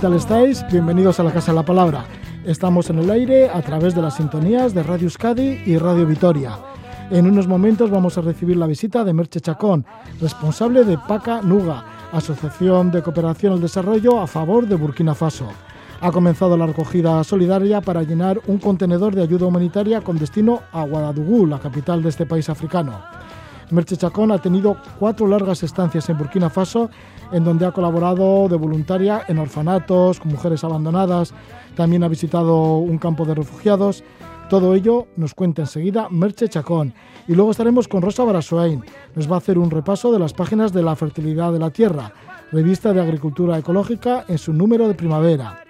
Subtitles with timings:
[0.00, 0.64] tal estáis?
[0.72, 2.06] Bienvenidos a la Casa de la Palabra.
[2.46, 6.56] Estamos en el aire a través de las sintonías de Radio Euskadi y Radio Vitoria.
[7.10, 9.84] En unos momentos vamos a recibir la visita de Merche Chacón,
[10.18, 15.48] responsable de PACA Nuga, Asociación de Cooperación al Desarrollo a favor de Burkina Faso.
[16.00, 20.84] Ha comenzado la recogida solidaria para llenar un contenedor de ayuda humanitaria con destino a
[20.84, 23.02] Ouagadougou, la capital de este país africano.
[23.70, 26.90] Merche Chacón ha tenido cuatro largas estancias en Burkina Faso,
[27.32, 31.32] en donde ha colaborado de voluntaria en orfanatos, con mujeres abandonadas,
[31.74, 34.04] también ha visitado un campo de refugiados.
[34.48, 36.92] Todo ello nos cuenta enseguida Merche Chacón.
[37.28, 38.84] Y luego estaremos con Rosa Barasoain.
[39.14, 42.12] Nos va a hacer un repaso de las páginas de La Fertilidad de la Tierra,
[42.50, 45.60] revista de Agricultura Ecológica en su número de primavera.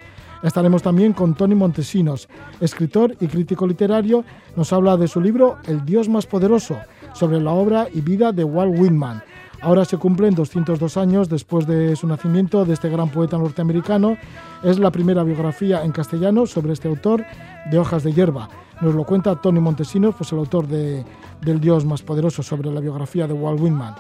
[0.43, 2.29] Estaremos también con Tony Montesinos,
[2.61, 4.25] escritor y crítico literario.
[4.57, 6.79] Nos habla de su libro El Dios más poderoso,
[7.13, 9.23] sobre la obra y vida de Walt Whitman.
[9.63, 14.17] Ahora se cumplen 202 años después de su nacimiento de este gran poeta norteamericano.
[14.63, 17.25] Es la primera biografía en castellano sobre este autor
[17.71, 18.49] de Hojas de Hierba.
[18.81, 21.05] Nos lo cuenta Tony Montesinos, pues el autor de,
[21.43, 23.95] del Dios más poderoso sobre la biografía de Walt Whitman.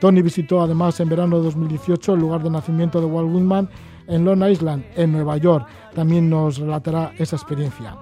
[0.00, 3.68] Tony visitó además en verano de 2018 el lugar de nacimiento de Walt Whitman
[4.06, 5.66] en Long Island, en Nueva York.
[5.94, 7.96] También nos relatará esa experiencia.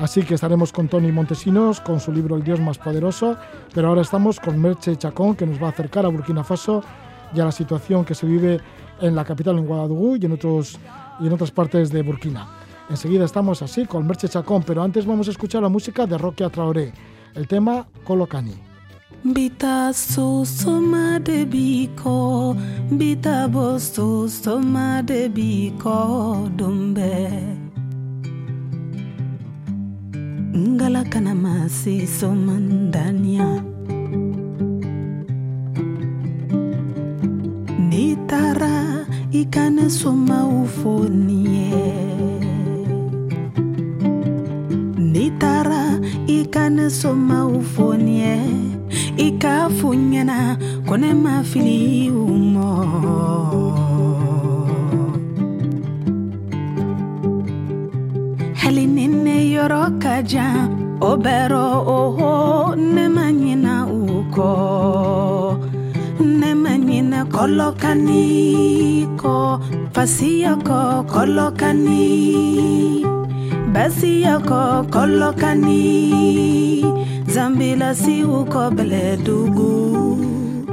[0.00, 3.36] Así que estaremos con Tony Montesinos con su libro El Dios más poderoso,
[3.74, 6.82] pero ahora estamos con Merche Chacón que nos va a acercar a Burkina Faso
[7.34, 8.60] y a la situación que se vive
[9.02, 10.38] en la capital, en Guadalupe y en,
[11.20, 12.48] y en otras partes de Burkina.
[12.88, 16.48] Enseguida estamos así con Merche Chacón, pero antes vamos a escuchar la música de Roque
[16.48, 16.94] Traoré,
[17.34, 18.54] el tema Colocani.
[19.22, 19.92] Bita.
[30.56, 33.62] ngalaka na masisoma ndania
[37.88, 41.70] nitara ikanesoma ufonie.
[44.98, 48.38] Nitara ikanesoma ufonie.
[49.16, 52.76] Ikafunyana kone mafili umo.
[58.70, 60.58] Hali ni ne yɔrɔ ka jan
[61.08, 61.64] o bɛrɔ
[61.98, 62.30] oho
[62.94, 63.98] ne ma ɲina u
[64.34, 64.50] kɔ
[66.40, 68.24] ne ma ɲina kɔlɔkani
[69.20, 69.34] kɔ
[69.94, 70.78] fasiya kɔ
[71.12, 72.04] kɔlɔkani
[73.74, 74.60] basiya kɔ
[74.94, 75.82] kɔlɔkani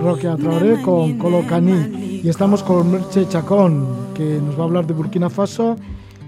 [0.06, 1.78] Roque Traoré con Colocani
[2.24, 3.74] y estamos con Merche Chacón
[4.16, 5.78] que nos va a hablar de Burkina Faso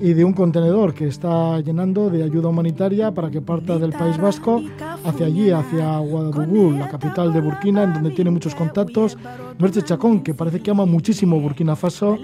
[0.02, 4.18] y de un contenedor que está llenando de ayuda humanitaria para que parta del País
[4.18, 4.62] Vasco
[5.04, 9.18] hacia allí, hacia Ouagadougou, la capital de Burkina, en donde tiene muchos contactos.
[9.58, 12.18] Merche Chacón, que parece que ama muchísimo Burkina Faso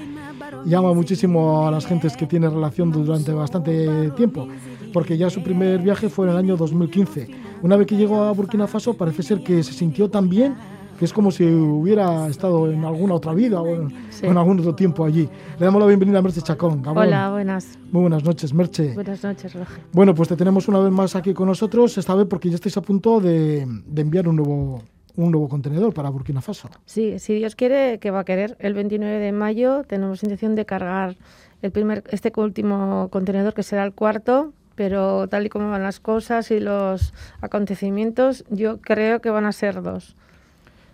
[0.65, 4.47] y ama muchísimo a las gentes que tiene relación durante bastante tiempo,
[4.93, 8.31] porque ya su primer viaje fue en el año 2015 una vez que llegó a
[8.31, 10.55] Burkina Faso parece ser que se sintió tan bien
[10.97, 15.05] que es como si hubiera estado en alguna otra vida o en, algún otro tiempo
[15.05, 15.29] allí.
[15.59, 16.81] Le damos la bienvenida a Merche Chacón.
[16.85, 17.77] Hola, buenas.
[17.91, 18.93] Muy buenas noches, Merche.
[18.93, 19.79] Buenas noches, Roger.
[19.91, 22.77] Bueno, pues te tenemos una vez más aquí con nosotros, esta vez porque ya estáis
[22.77, 24.81] a punto de, de enviar un nuevo,
[25.15, 26.69] un nuevo contenedor para Burkina Faso.
[26.85, 30.65] Sí, si Dios quiere, que va a querer, el 29 de mayo tenemos intención de
[30.65, 31.15] cargar
[31.61, 35.99] el primer, este último contenedor, que será el cuarto, pero tal y como van las
[35.99, 40.15] cosas y los acontecimientos, yo creo que van a ser dos.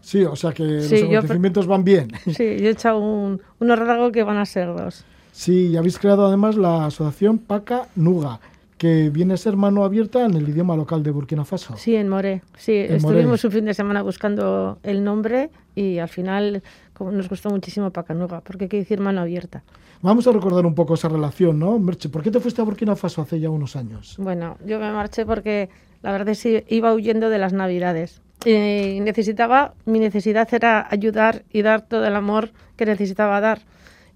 [0.01, 2.12] Sí, o sea que los acontecimientos van bien.
[2.25, 5.06] Sí, yo he echado un, un que van a ser dos.
[5.31, 8.39] Sí, y habéis creado además la asociación Paca Nuga,
[8.77, 11.77] que viene a ser mano abierta en el idioma local de Burkina Faso.
[11.77, 12.42] Sí, en Moré.
[12.57, 16.63] Sí, estuvimos un fin de semana buscando el nombre y al final
[17.00, 19.63] nos gustó muchísimo Paca Nuga, porque que decir mano abierta.
[20.01, 21.77] Vamos a recordar un poco esa relación, ¿no?
[21.80, 24.15] Merche, ¿por qué te fuiste a Burkina Faso hace ya unos años?
[24.18, 25.69] Bueno, yo me marché porque
[26.01, 28.21] la verdad es que iba huyendo de las Navidades.
[28.45, 33.61] Y necesitaba, mi necesidad era ayudar y dar todo el amor que necesitaba dar.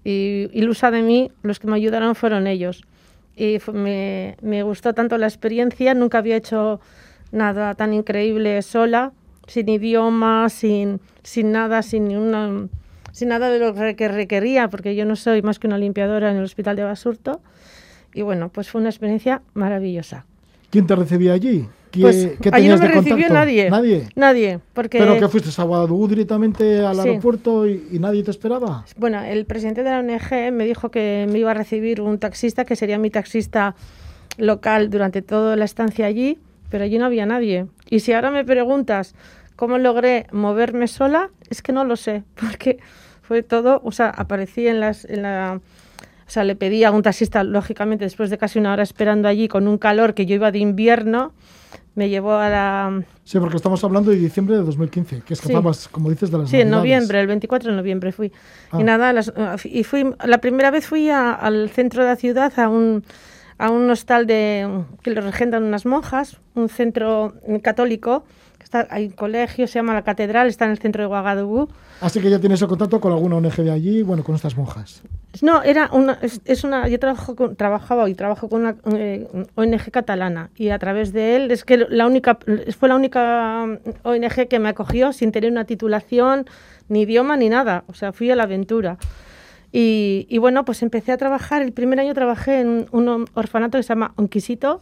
[0.04, 2.84] Y ilusa de mí, los que me ayudaron fueron ellos.
[3.36, 6.80] Y me, me gustó tanto la experiencia, nunca había hecho
[7.32, 9.12] nada tan increíble sola,
[9.46, 12.08] sin idioma, sin, sin nada, sin
[13.12, 16.36] sin nada de lo que requería, porque yo no soy más que una limpiadora en
[16.36, 17.40] el hospital de Basurto.
[18.12, 20.26] Y bueno, pues fue una experiencia maravillosa.
[20.70, 21.66] ¿Quién te recibía allí?
[22.00, 23.70] Pues allí no me recibió nadie.
[23.70, 24.08] ¿Nadie?
[24.14, 24.60] Nadie.
[24.72, 24.98] Porque...
[24.98, 28.84] ¿Pero que fuiste a Guadalajara directamente al aeropuerto y, nadie te esperaba?
[28.96, 32.64] Bueno, el presidente de la ONG me dijo que me iba a recibir un taxista,
[32.64, 33.74] que sería mi taxista
[34.38, 36.38] local durante toda la estancia allí,
[36.70, 37.66] pero allí no había nadie.
[37.88, 39.14] Y si ahora me preguntas
[39.56, 42.78] cómo logré moverme sola, es que no lo sé, porque
[43.22, 45.60] Fue todo, o sea, aparecí en las, en la,
[46.26, 49.48] o sea, le pedí a un taxista, lógicamente, después de casi una hora esperando allí
[49.48, 51.32] con un calor que yo iba de invierno,
[51.96, 53.02] me llevó a la...
[53.24, 56.60] Sí, porque estamos hablando de diciembre de 2015, que escapabas, como dices, de las Sí,
[56.60, 58.30] en noviembre, el 24 de noviembre fui.
[58.70, 58.78] Ah.
[58.80, 59.32] Y nada, las-
[59.64, 63.02] y fui, la primera vez fui a- al centro de la ciudad, a un,
[63.58, 64.68] a un hostal de,
[65.02, 68.24] que lo regentan unas monjas, un centro católico,
[68.66, 71.68] está, hay un colegio, se llama la Catedral, está en el centro de Ouagadougou.
[72.00, 75.02] Así que ya tienes el contacto con alguna ONG de allí, bueno, con estas monjas.
[75.40, 79.26] No, era una, es, es una, yo trabajo con, trabajaba y trabajo con una eh,
[79.54, 82.38] ONG catalana y a través de él es que la única,
[82.78, 83.64] fue la única
[84.02, 86.46] ONG que me acogió sin tener una titulación,
[86.88, 87.84] ni idioma, ni nada.
[87.86, 88.98] O sea, fui a la aventura.
[89.72, 93.82] Y, y bueno, pues empecé a trabajar, el primer año trabajé en un orfanato que
[93.82, 94.80] se llama Onquisito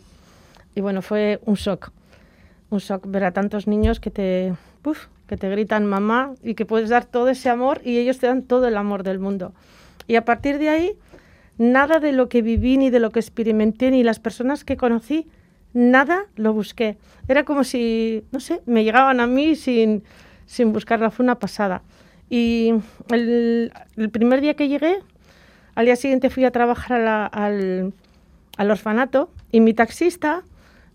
[0.75, 1.91] y bueno, fue un shock.
[2.75, 4.55] Un ver a tantos niños que te,
[4.85, 8.27] uf, que te gritan mamá y que puedes dar todo ese amor y ellos te
[8.27, 9.53] dan todo el amor del mundo.
[10.09, 10.99] Y a partir de ahí,
[11.57, 15.29] nada de lo que viví, ni de lo que experimenté, ni las personas que conocí,
[15.73, 16.99] nada lo busqué.
[17.29, 20.03] Era como si, no sé, me llegaban a mí sin,
[20.47, 21.11] sin buscarla.
[21.11, 21.83] Fue una pasada.
[22.29, 22.75] Y
[23.11, 24.99] el, el primer día que llegué,
[25.77, 27.93] al día siguiente fui a trabajar a al,
[28.57, 30.43] al orfanato y mi taxista,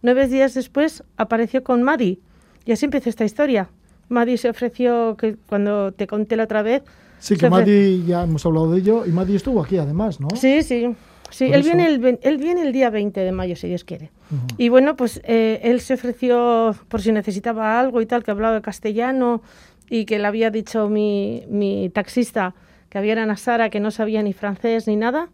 [0.02, 2.20] nueve días después, apareció con Madi.
[2.66, 3.70] Y así empezó esta historia.
[4.10, 6.84] Madi se ofreció, que cuando te conté la otra vez,
[7.20, 10.30] Sí, que Madi, ya hemos hablado de ello, y Madi estuvo aquí además, ¿no?
[10.36, 10.96] Sí, sí.
[11.32, 14.10] Sí, él viene, el, él viene el día 20 de mayo, si Dios quiere.
[14.58, 18.62] Y bueno, pues eh, él se ofreció por si necesitaba algo y tal, que hablaba
[18.62, 19.44] castellano
[19.92, 22.56] y que le había dicho mi, mi taxista
[22.90, 25.30] que había una Sara que no sabía ni francés ni nada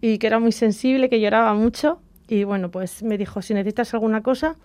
[0.00, 1.98] y que era muy sensible, que lloraba mucho.
[2.28, 4.56] Y bueno, pues me dijo, si necesitas alguna cosa.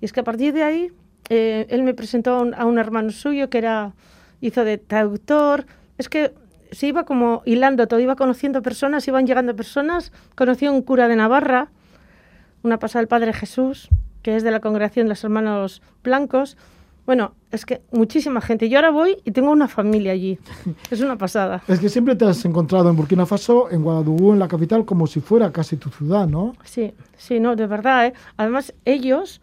[0.00, 0.92] Y es que a partir de ahí,
[1.28, 3.92] eh, él me presentó a un, a un hermano suyo que era,
[4.40, 5.66] hizo de traductor.
[5.98, 6.32] Es que
[6.72, 10.12] se iba como hilando todo, iba conociendo personas, iban llegando personas.
[10.34, 11.68] Conocí a un cura de Navarra,
[12.62, 13.88] una pasada el Padre Jesús,
[14.22, 16.56] que es de la congregación de los hermanos blancos.
[17.06, 18.68] Bueno, es que muchísima gente.
[18.68, 20.38] Yo ahora voy y tengo una familia allí.
[20.90, 21.62] Es una pasada.
[21.68, 25.06] Es que siempre te has encontrado en Burkina Faso, en Guadalajara, en la capital, como
[25.06, 26.54] si fuera casi tu ciudad, ¿no?
[26.64, 28.06] Sí, sí, no, de verdad.
[28.06, 28.14] ¿eh?
[28.36, 29.40] Además, ellos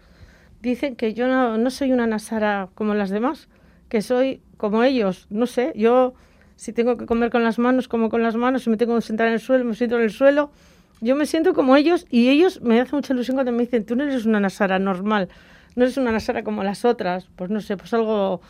[0.61, 3.47] dicen que yo no, no soy una nasara como las demás,
[3.89, 5.27] que soy como ellos.
[5.29, 6.13] No sé, yo
[6.55, 9.01] si tengo que comer con las manos, como con las manos, si me tengo que
[9.01, 10.51] sentar en el suelo, me siento en el suelo.
[10.99, 13.95] Yo me siento como ellos y ellos me hace mucha ilusión cuando me dicen, tú
[13.95, 15.29] no eres una nasara normal,
[15.75, 17.27] no eres una nasara como las otras.
[17.35, 18.41] Pues no sé, pues algo,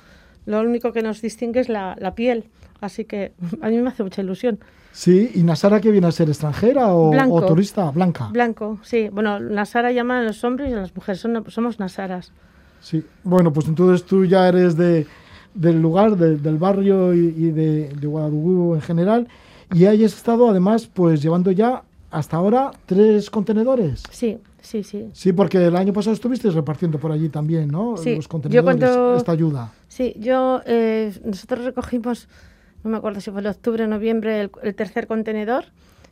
[0.45, 2.45] lo único que nos distingue es la, la piel.
[2.81, 4.59] Así que a mí me hace mucha ilusión.
[4.93, 7.35] Sí, ¿y Nasara que viene a ser extranjera o, Blanco.
[7.35, 7.89] o turista?
[7.91, 8.27] Blanca.
[8.33, 9.07] Blanco, sí.
[9.09, 12.33] Bueno, nasara llaman a los hombres y a las mujeres, son- somos nasaras.
[12.81, 15.07] Sí, bueno, pues entonces tú ya eres de,
[15.53, 19.27] del lugar, de- del barrio y, y de, de Guadalajara en general,
[19.73, 24.03] y hayas estado además pues llevando ya hasta ahora tres contenedores.
[24.11, 25.09] Sí, sí, sí.
[25.13, 27.97] Sí, porque el año pasado estuviste repartiendo por allí también, ¿no?
[27.97, 29.73] Sí, Los yo contenedores, cuando- esta ayuda.
[29.87, 32.29] Sí, yo, eh, nosotros recogimos,
[32.83, 35.65] no me acuerdo si fue en octubre o noviembre, el, el tercer contenedor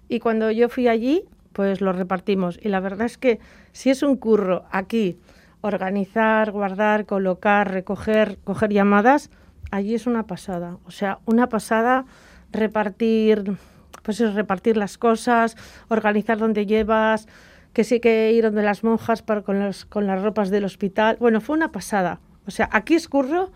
[0.07, 2.59] y cuando yo fui allí, pues lo repartimos.
[2.61, 3.39] Y la verdad es que
[3.71, 5.17] si es un curro aquí,
[5.61, 9.29] organizar, guardar, colocar, recoger, coger llamadas,
[9.71, 10.77] allí es una pasada.
[10.85, 12.05] O sea, una pasada
[12.51, 13.57] repartir,
[14.03, 15.55] pues es repartir las cosas,
[15.89, 17.27] organizar donde llevas,
[17.73, 21.17] que sí que ir donde las monjas para, con, los, con las ropas del hospital.
[21.19, 22.19] Bueno, fue una pasada.
[22.47, 23.51] O sea, aquí es curro,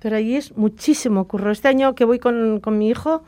[0.00, 1.50] pero allí es muchísimo curro.
[1.50, 3.22] Este año que voy con, con mi hijo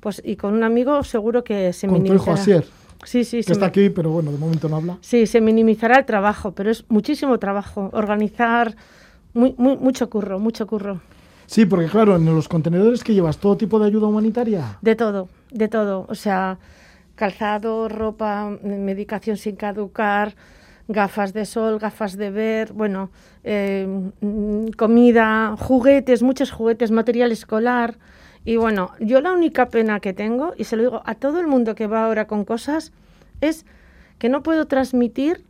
[0.00, 2.40] pues y con un amigo, seguro que se Con tu hijo minimizará.
[2.40, 2.64] Asier,
[3.04, 4.98] Sí, sí, que se está me- aquí, pero bueno, de momento no habla.
[5.00, 7.90] Sí, se minimizará el trabajo, pero es muchísimo trabajo.
[7.92, 8.76] Organizar,
[9.34, 11.00] muy, muy, mucho curro, mucho curro.
[11.46, 14.78] Sí, porque claro, en los contenedores que llevas todo tipo de ayuda humanitaria.
[14.82, 16.06] De todo, de todo.
[16.08, 16.58] O sea,
[17.14, 20.34] calzado, ropa, medicación sin caducar,
[20.88, 23.10] gafas de sol, gafas de ver, bueno,
[23.44, 23.86] eh,
[24.20, 27.98] mm, comida, juguetes, muchos juguetes, material escolar.
[28.44, 31.46] Y bueno, yo la única pena que tengo, y se lo digo a todo el
[31.46, 32.92] mundo que va ahora con cosas,
[33.40, 33.64] es
[34.18, 35.44] que no puedo transmitir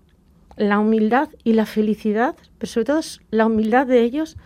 [0.57, 3.01] la humildad y la felicidad, pero sobre todo
[3.31, 4.37] la humildad de ellos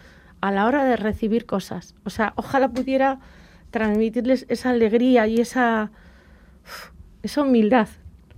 [0.40, 1.94] a la hora de recibir cosas.
[2.04, 3.18] O sea, ojalá pudiera
[3.70, 5.90] transmitirles esa alegría y esa,
[7.26, 7.88] esa humildad.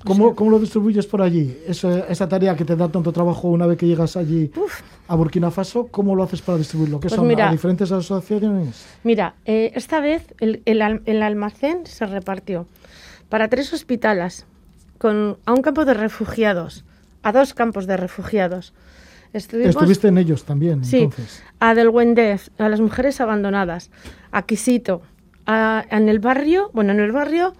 [0.00, 1.56] O ¿Cómo, sea, cómo lo distribuyes por allí?
[1.66, 5.14] Esa, esa tarea que te da tanto trabajo una vez que llegas allí uf, a
[5.16, 7.00] Burkina Faso, ¿cómo lo haces para distribuirlo?
[7.00, 7.26] ¿Qué Pues son?
[7.26, 8.86] mira- ¿A diferentes asociaciones?
[9.02, 12.66] Mira, eh, esta vez el, el el almacén se repartió
[13.28, 14.46] para tres hospitales,
[14.98, 16.84] con, a un campo de refugiados,
[17.24, 18.72] a dos campos de refugiados.
[19.32, 21.42] Estuvimos Estuviste en ellos también, Sí, entonces.
[21.60, 23.90] a Del Wendez, a las mujeres abandonadas,
[24.30, 25.02] a Quisito,
[25.44, 27.52] a- en el barrio, bueno, en el barrio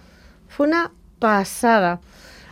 [0.49, 2.01] fue una pasada.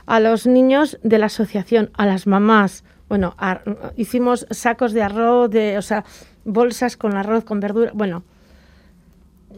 [0.06, 3.60] A los niños de la asociación, a las mamás, bueno, a-
[3.96, 6.04] hicimos sacos de arroz, de, o sea,
[6.44, 8.22] bolsas con arroz, con verdura, bueno,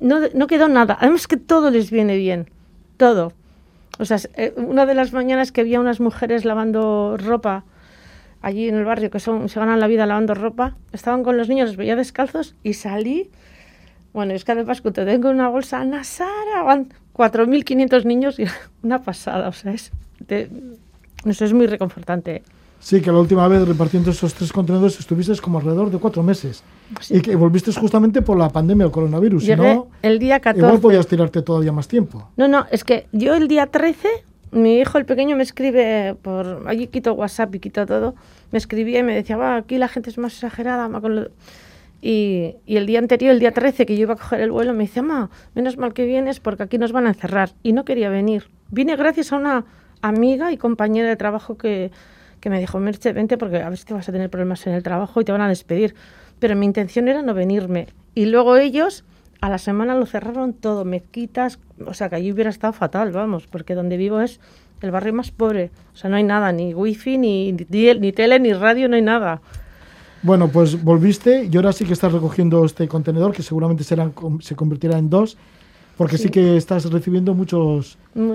[0.00, 0.96] no, no quedó nada.
[1.00, 2.48] Además que todo les viene bien,
[2.96, 3.32] todo.
[3.98, 7.64] O sea, eh, una de las mañanas que había unas mujeres lavando ropa
[8.40, 11.48] allí en el barrio, que son, se ganan la vida lavando ropa, estaban con los
[11.48, 13.30] niños, los veía descalzos y salí.
[14.12, 16.62] Bueno, es que además que te tengo una bolsa, Ana Sara,
[17.18, 18.44] 4.500 niños y
[18.82, 19.90] una pasada, o sea, es,
[20.26, 20.48] de-
[21.24, 22.42] eso es muy reconfortante.
[22.80, 26.62] Sí, que la última vez repartiendo esos tres contenedores estuviste como alrededor de cuatro meses.
[27.00, 27.16] Sí.
[27.16, 29.42] Y que volviste justamente por la pandemia del coronavirus.
[29.42, 30.64] Si Llegué no, el día 14.
[30.64, 32.30] igual podías tirarte todavía más tiempo.
[32.36, 34.08] No, no, es que yo el día 13,
[34.52, 38.14] mi hijo el pequeño me escribe por allí quito WhatsApp y quito todo,
[38.52, 41.28] me escribía y me decía, va, aquí la gente es más exagerada, con lo-".
[42.00, 44.84] Y, el día anterior, el día 13, que yo iba a coger el vuelo, me
[44.84, 47.50] dice, ma, menos mal que vienes porque aquí nos van a encerrar.
[47.62, 48.50] Y no quería venir.
[48.70, 49.64] Vine gracias a una
[50.02, 51.90] amiga y compañera de trabajo que,
[52.40, 54.74] que me dijo, Merche, vente porque a ver si te vas a tener problemas en
[54.74, 55.94] el trabajo y te van a despedir.
[56.38, 57.88] Pero mi intención era no venirme.
[58.14, 59.04] Y luego ellos
[59.40, 63.46] a la semana lo cerraron todo, mezquitas, o sea que allí hubiera estado fatal, vamos,
[63.46, 64.40] porque donde vivo es
[64.80, 68.40] el barrio más pobre, o sea, no hay nada, ni wifi, ni, ni, ni tele,
[68.40, 69.40] ni radio, no hay nada.
[70.22, 74.56] Bueno, pues volviste y ahora sí que estás recogiendo este contenedor que seguramente serán, se
[74.56, 75.36] convertirá en dos,
[75.96, 76.30] porque sí, Sí.
[76.30, 78.34] que estás recibiendo muchos, Mm,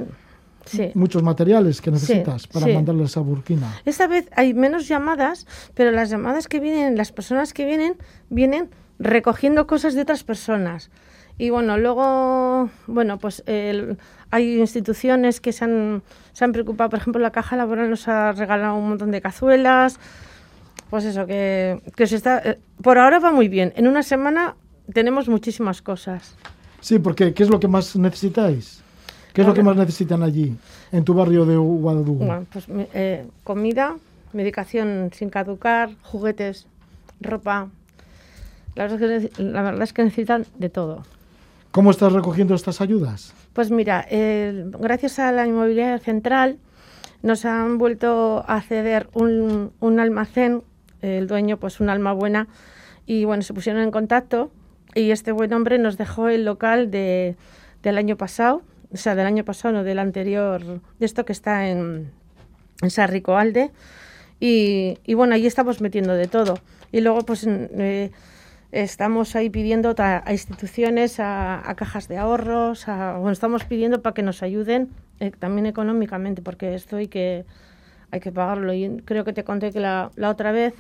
[0.66, 0.92] Sí.
[0.96, 3.68] muchos materiales que necesitas para mandarles a Burkina.
[3.84, 7.96] Esta vez hay menos llamadas, pero las llamadas que vienen, las personas que vienen,
[8.30, 10.90] vienen recogiendo cosas de otras personas.
[11.38, 13.98] Y bueno, luego, bueno, pues el-
[14.32, 18.32] hay instituciones que se han, se han preocupado, por ejemplo, la Caja Laboral nos ha
[18.32, 20.00] regalado un montón de cazuelas.
[20.94, 22.38] Pues eso, que, que se está...
[22.46, 23.74] eh, por ahora va muy bien.
[23.76, 24.56] En una semana
[24.94, 26.36] tenemos muchísimas cosas.
[26.82, 28.84] Sí, porque ¿qué es lo que más necesitáis?
[29.34, 30.56] ¿Qué es lo que más necesitan allí,
[30.92, 32.26] en tu barrio de Guadalupe?
[32.26, 33.96] Bueno, pues eh, comida,
[34.34, 36.68] medicación sin caducar, juguetes,
[37.20, 37.70] ropa.
[38.76, 41.02] La verdad, es que, nece- la verdad es que necesitan de todo.
[41.72, 43.34] ¿Cómo estás recogiendo estas ayudas?
[43.54, 46.60] Pues mira, el- gracias a la inmobiliaria central
[47.24, 50.62] nos han vuelto a ceder un, un almacén,
[51.04, 52.48] el dueño pues un alma buena,
[53.06, 54.52] y bueno, se pusieron en contacto
[54.96, 57.36] y este buen hombre nos dejó el local de,
[57.84, 60.62] del año pasado, o sea, del año pasado, no del anterior,
[61.00, 62.12] de esto que está en,
[62.82, 63.72] en Sarricoalde,
[64.40, 66.56] y, y bueno, ahí estamos metiendo de todo.
[66.92, 68.12] Y luego pues eh,
[68.72, 74.22] estamos ahí pidiendo a instituciones, a, a cajas de ahorros, bueno, estamos pidiendo para que
[74.22, 77.46] nos ayuden eh, también económicamente, porque esto hay que,
[78.12, 78.74] hay que pagarlo.
[78.74, 80.74] Y creo que te conté que la, la otra vez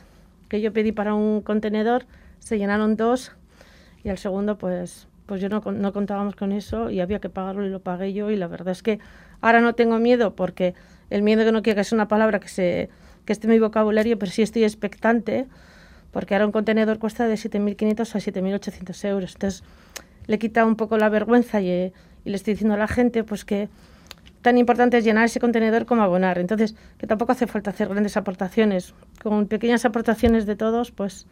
[0.53, 2.05] que yo pedí para un contenedor,
[2.37, 3.31] se llenaron dos
[4.03, 7.65] y al segundo pues pues yo no, no contábamos con eso y había que pagarlo
[7.65, 8.99] y lo pagué yo y la verdad es que
[9.41, 10.75] ahora no tengo miedo porque
[11.09, 12.89] el miedo que no quiero que es una palabra que se
[13.25, 15.47] que esté en mi vocabulario pero sí estoy expectante
[16.11, 19.33] porque ahora un contenedor cuesta de 7.500 a 7.800 euros.
[19.33, 19.63] Entonces
[20.27, 21.93] le he quitado un poco la vergüenza y, eh,
[22.25, 23.69] y le estoy diciendo a la gente pues que
[24.43, 28.15] tan importante es llenar ese contenedor como abonar entonces que tampoco hace falta hacer grandes
[28.17, 31.25] aportaciones con pequeñas aportaciones de todos pues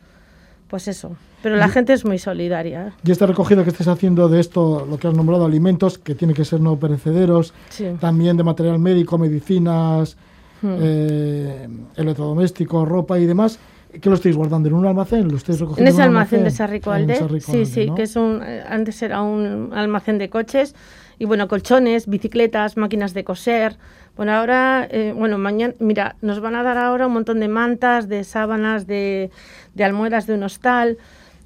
[0.67, 2.93] pues eso pero la gente es muy solidaria.
[3.03, 6.35] Y esta recogida que estés haciendo de esto, lo que has nombrado, alimentos, que tienen
[6.35, 7.87] que ser no perecederos, Sí.
[7.99, 10.17] también de material médico, medicinas,
[10.61, 10.75] Hmm.
[10.79, 13.57] eh, electrodomésticos, ropa y demás,
[13.99, 14.69] ¿qué lo estáis guardando?
[14.69, 15.27] ¿En un almacén?
[15.29, 17.95] ¿Lo estáis En recogiendo ese en un almacén de En Sarricoalde, Sarricoalde, sí, sí, ¿no?
[17.95, 20.75] que es un, eh, antes era un almacén de coches
[21.21, 23.77] y bueno, colchones, bicicletas, máquinas de coser.
[24.17, 28.09] Bueno, ahora, eh, bueno, mañana, mira, nos van a dar ahora un montón de mantas,
[28.09, 29.29] de sábanas, de,
[29.75, 30.97] de almohadas de un hostal.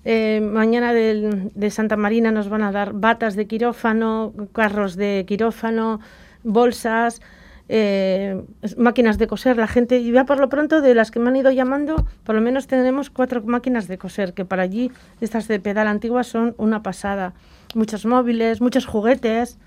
[0.06, 5.26] Eh, mañana del- de Santa Marina nos van a dar batas de quirófano, carros de
[5.28, 6.00] quirófano,
[6.44, 7.22] bolsas,
[7.70, 8.42] eh,
[8.78, 9.58] máquinas de coser.
[9.58, 12.36] La gente, y ya por lo pronto, de las que me han ido llamando, por
[12.36, 14.92] lo menos tenemos cuatro máquinas de coser, que para allí,
[15.22, 17.34] estas de pedal antiguas, son una pasada.
[17.74, 19.58] Muchos móviles, muchos juguetes,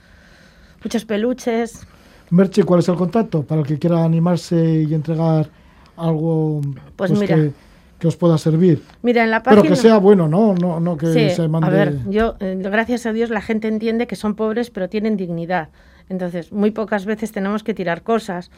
[0.82, 1.86] muchos peluches.
[2.30, 5.48] Merche, ¿cuál es el contacto para el que quiera animarse y entregar
[5.96, 6.60] algo
[6.96, 7.34] Pues mira.
[7.36, 7.52] que,
[7.98, 8.82] que os pueda servir?
[9.02, 9.74] Mira, en la Pero página...
[9.74, 10.54] que sea bueno, ¿no?
[10.54, 11.66] No, no que Sí, se mande...
[11.66, 15.16] a ver, yo, eh, gracias a Dios, la gente entiende que son pobres, pero tienen
[15.16, 15.70] dignidad.
[16.08, 18.50] Entonces, muy pocas veces tenemos que tirar cosas.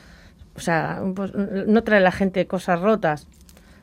[0.57, 3.27] O sea, pues, no trae la gente cosas rotas,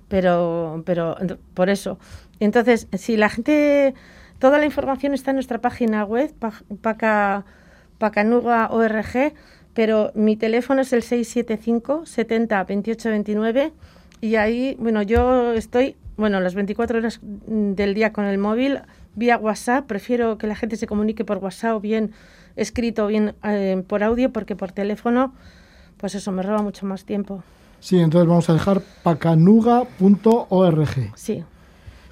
[0.07, 1.15] pero, pero
[1.53, 1.97] por eso.
[2.39, 3.93] Entonces, si la gente,
[4.39, 7.45] toda la información está en nuestra página web, pa- paca,
[7.97, 9.33] pacanuga.org,
[9.73, 13.73] pero mi teléfono es el 675 70 28 29
[14.21, 18.79] y ahí, bueno, yo estoy, bueno, las 24 horas mm, del día con el móvil
[19.17, 19.85] vía WhatsApp.
[19.85, 22.11] Prefiero que la gente se comunique por WhatsApp o bien
[22.55, 25.33] escrito o bien eh, por audio porque por teléfono,
[25.97, 27.43] pues eso me roba mucho más tiempo.
[27.79, 30.87] Sí, entonces vamos a dejar pacanuga.org.
[31.15, 31.43] Sí.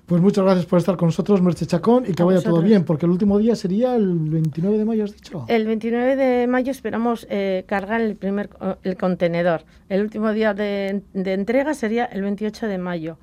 [0.05, 3.07] Pues muchas gracias por estar con nosotros, Merche Chacón, y que vaya todo bien, porque
[3.07, 5.45] el último día sería el 29 de mayo, has dicho.
[5.47, 8.51] El 29 de mayo esperamos eh, cargar el primer
[8.83, 9.63] el contenedor.
[9.89, 13.17] El último día de, entrega sería el 28 de mayo.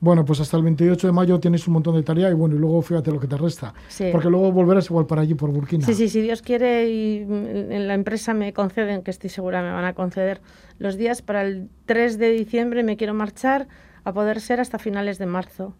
[0.00, 2.58] Bueno, pues hasta el 28 de mayo tienes un montón de tarea y bueno, y
[2.58, 3.74] luego fíjate lo que te resta.
[4.12, 5.84] Porque luego volverás igual para allí, por Burkina.
[5.84, 9.72] Sí, sí, si Dios quiere y en la empresa me conceden, que estoy segura me
[9.72, 10.40] van a conceder
[10.78, 13.66] los días, para el 3 de diciembre me quiero marchar
[14.04, 15.74] a poder ser hasta finales de marzo.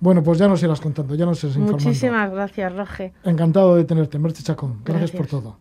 [0.00, 1.84] Bueno, pues ya nos irás contando, ya nos irás informando.
[1.84, 3.12] Muchísimas gracias, Roge.
[3.22, 4.80] Encantado de tenerte, Merche Chacón.
[4.82, 5.56] Gracias, por todo.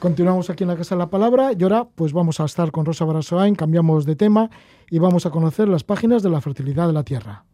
[0.00, 2.86] Continuamos aquí en la Casa de la Palabra y ahora pues vamos a estar con
[2.86, 4.50] Rosa Barasoain, cambiamos de tema
[4.90, 7.44] y vamos a conocer las páginas de la fertilidad de la tierra.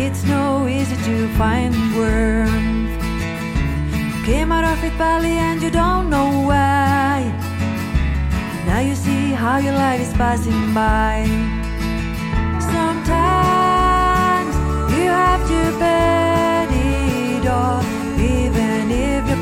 [0.00, 2.88] It's no easy to find worms.
[4.24, 7.24] Came out of it valley and you don't know why.
[8.64, 11.26] Now you see how your life is passing by.
[12.60, 13.67] Sometimes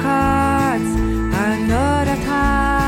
[0.07, 0.91] cards
[1.35, 2.86] are not at high.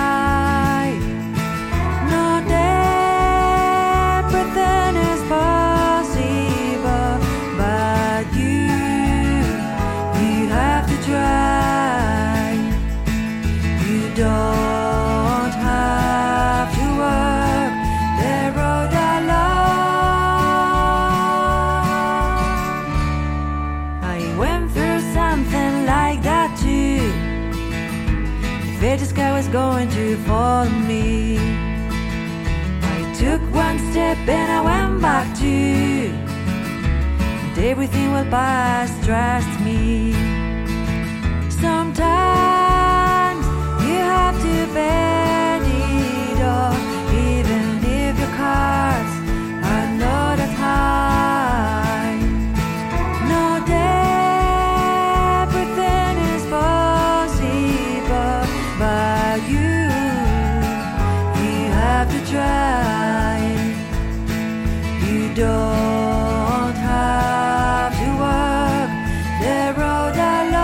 [29.38, 31.38] Was going to follow me.
[32.96, 36.10] I took one step and I went back two.
[37.44, 40.12] And everything will pass, trust me.
[41.50, 43.46] Sometimes
[43.86, 45.17] you have to bet
[65.38, 68.90] don't have to work
[69.40, 70.58] the road alone.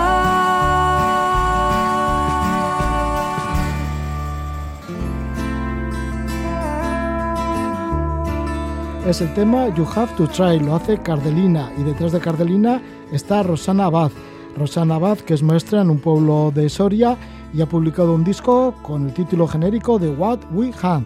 [9.07, 12.81] Es el tema You Have to Try, lo hace Cardelina y detrás de Cardelina
[13.13, 14.11] está Rosana Abad.
[14.57, 17.17] Rosana Abad, que es maestra en un pueblo de Soria
[17.53, 21.05] y ha publicado un disco con el título genérico de What We Have.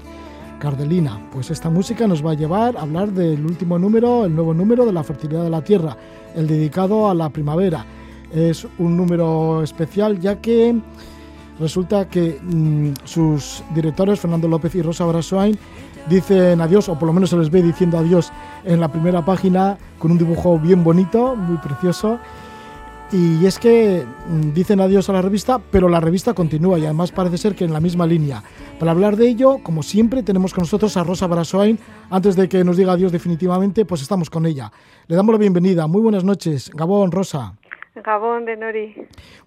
[0.60, 4.54] Cardelina, pues esta música nos va a llevar a hablar del último número, el nuevo
[4.54, 5.98] número de la fertilidad de la tierra,
[6.36, 7.86] el dedicado a la primavera.
[8.32, 10.80] Es un número especial ya que
[11.60, 15.58] resulta que mmm, sus directores, Fernando López y Rosa Brasoain,
[16.08, 18.32] dicen adiós, o por lo menos se les ve diciendo adiós
[18.66, 22.20] en la primera página con un dibujo bien bonito, muy precioso.
[23.12, 27.12] Y es que mmm, dicen adiós a la revista, pero la revista continúa y además
[27.12, 28.44] parece ser que en la misma línea.
[28.78, 31.80] Para hablar de ello, como siempre, tenemos con nosotros a Rosa Brasoain.
[32.12, 34.72] Antes de que nos diga adiós definitivamente, pues estamos con ella.
[35.08, 35.88] Le damos la bienvenida.
[35.88, 36.70] Muy buenas noches.
[36.72, 37.56] Gabón, Rosa.
[37.96, 38.94] Gabón de Nori.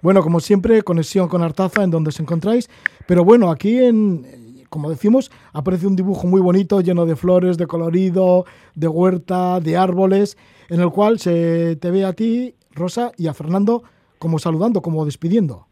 [0.01, 2.68] Bueno, como siempre, conexión con Artaza, en donde os encontráis.
[3.07, 7.68] Pero bueno, aquí en, como decimos, aparece un dibujo muy bonito, lleno de flores, de
[7.68, 8.44] colorido,
[8.75, 10.37] de huerta, de árboles,
[10.68, 13.82] en el cual se te ve a ti, Rosa, y a Fernando
[14.18, 15.66] como saludando, como despidiendo.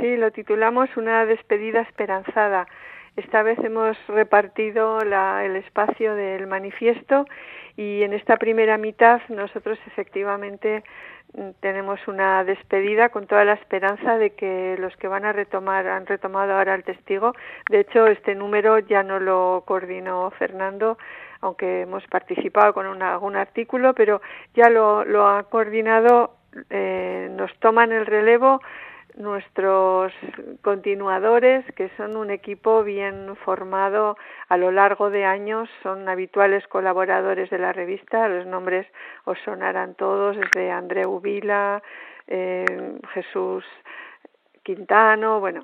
[0.00, 2.66] Sí, lo titulamos Una despedida esperanzada.
[3.16, 7.24] Esta vez hemos repartido la, el espacio del manifiesto
[7.76, 10.84] y en esta primera mitad nosotros efectivamente
[11.60, 16.06] tenemos una despedida con toda la esperanza de que los que van a retomar han
[16.06, 17.32] retomado ahora el testigo.
[17.70, 20.98] De hecho, este número ya no lo coordinó Fernando,
[21.40, 24.20] aunque hemos participado con una, algún artículo, pero
[24.54, 26.35] ya lo, lo ha coordinado.
[26.70, 28.60] Eh, nos toman el relevo
[29.16, 30.12] nuestros
[30.62, 34.16] continuadores, que son un equipo bien formado
[34.48, 38.86] a lo largo de años, son habituales colaboradores de la revista, los nombres
[39.24, 41.82] os sonarán todos, desde Andreu Vila,
[42.26, 43.64] eh, Jesús
[44.62, 45.62] Quintano, bueno,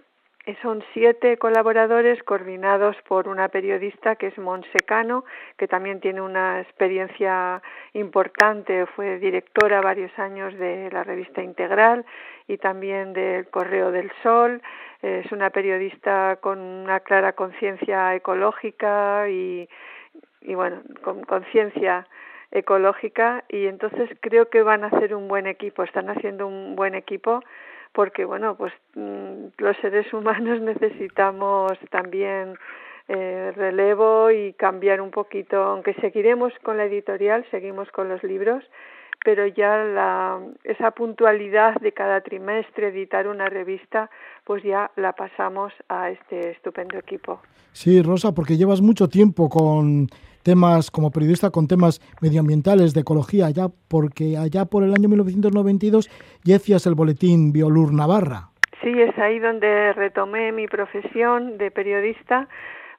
[0.61, 5.25] son siete colaboradores coordinados por una periodista que es Monsecano,
[5.57, 12.05] que también tiene una experiencia importante, fue directora varios años de la revista Integral
[12.49, 14.61] y también del Correo del Sol.
[15.01, 19.69] Es una periodista con una clara conciencia ecológica y,
[20.41, 22.07] y bueno, con conciencia
[22.51, 26.95] ecológica y entonces creo que van a hacer un buen equipo, están haciendo un buen
[26.95, 27.43] equipo
[27.93, 32.55] porque bueno, pues mm, los seres humanos necesitamos también
[33.09, 38.65] eh, relevo y cambiar un poquito, aunque seguiremos con la editorial, seguimos con los libros,
[39.25, 44.11] pero ya la, esa puntualidad de cada trimestre editar una revista,
[44.45, 47.41] pues ya la pasamos a este estupendo equipo.
[47.73, 50.09] Sí, Rosa, porque llevas mucho tiempo con
[50.43, 56.09] temas como periodista con temas medioambientales, de ecología, ya porque allá por el año 1992
[56.45, 58.51] ya hacías el boletín Biolur Navarra.
[58.83, 62.49] Sí, es ahí donde retomé mi profesión de periodista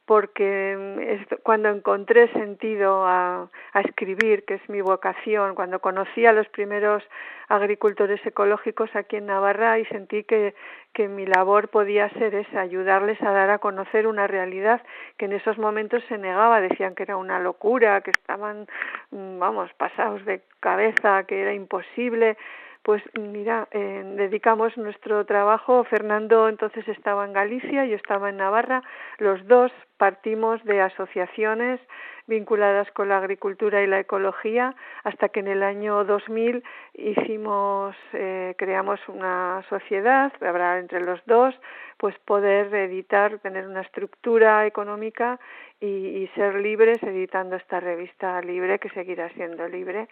[0.05, 3.49] porque mm, cuando encontré sentido a,
[3.85, 7.03] escribir, que es mi vocación, cuando conocí a los primeros
[7.47, 10.53] agricultores ecológicos aquí en Navarra y sentí que,
[10.93, 14.81] que mi labor podía ser esa, ayudarles a dar a conocer una realidad
[15.17, 18.67] que en esos momentos se negaba, decían que era una locura, que estaban,
[19.11, 22.37] mm, vamos, pasados de cabeza, que era imposible
[22.83, 28.83] pues mira, eh, dedicamos nuestro trabajo, Fernando entonces estaba en Galicia, yo estaba en Navarra,
[29.19, 31.79] los dos partimos de asociaciones
[32.27, 36.61] vinculadas con la agricultura y la ecología hasta que en el año 2000
[36.93, 41.55] hicimos, eh, creamos una sociedad, habrá entre los dos,
[41.97, 45.39] pues poder editar, tener una estructura económica
[45.79, 50.09] y, y ser libres editando esta revista libre que seguirá siendo libre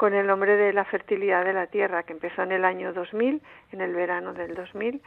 [0.00, 3.42] con el nombre de la fertilidad de la tierra, que empezó en el año 2000,
[3.72, 5.02] en el verano del 2000.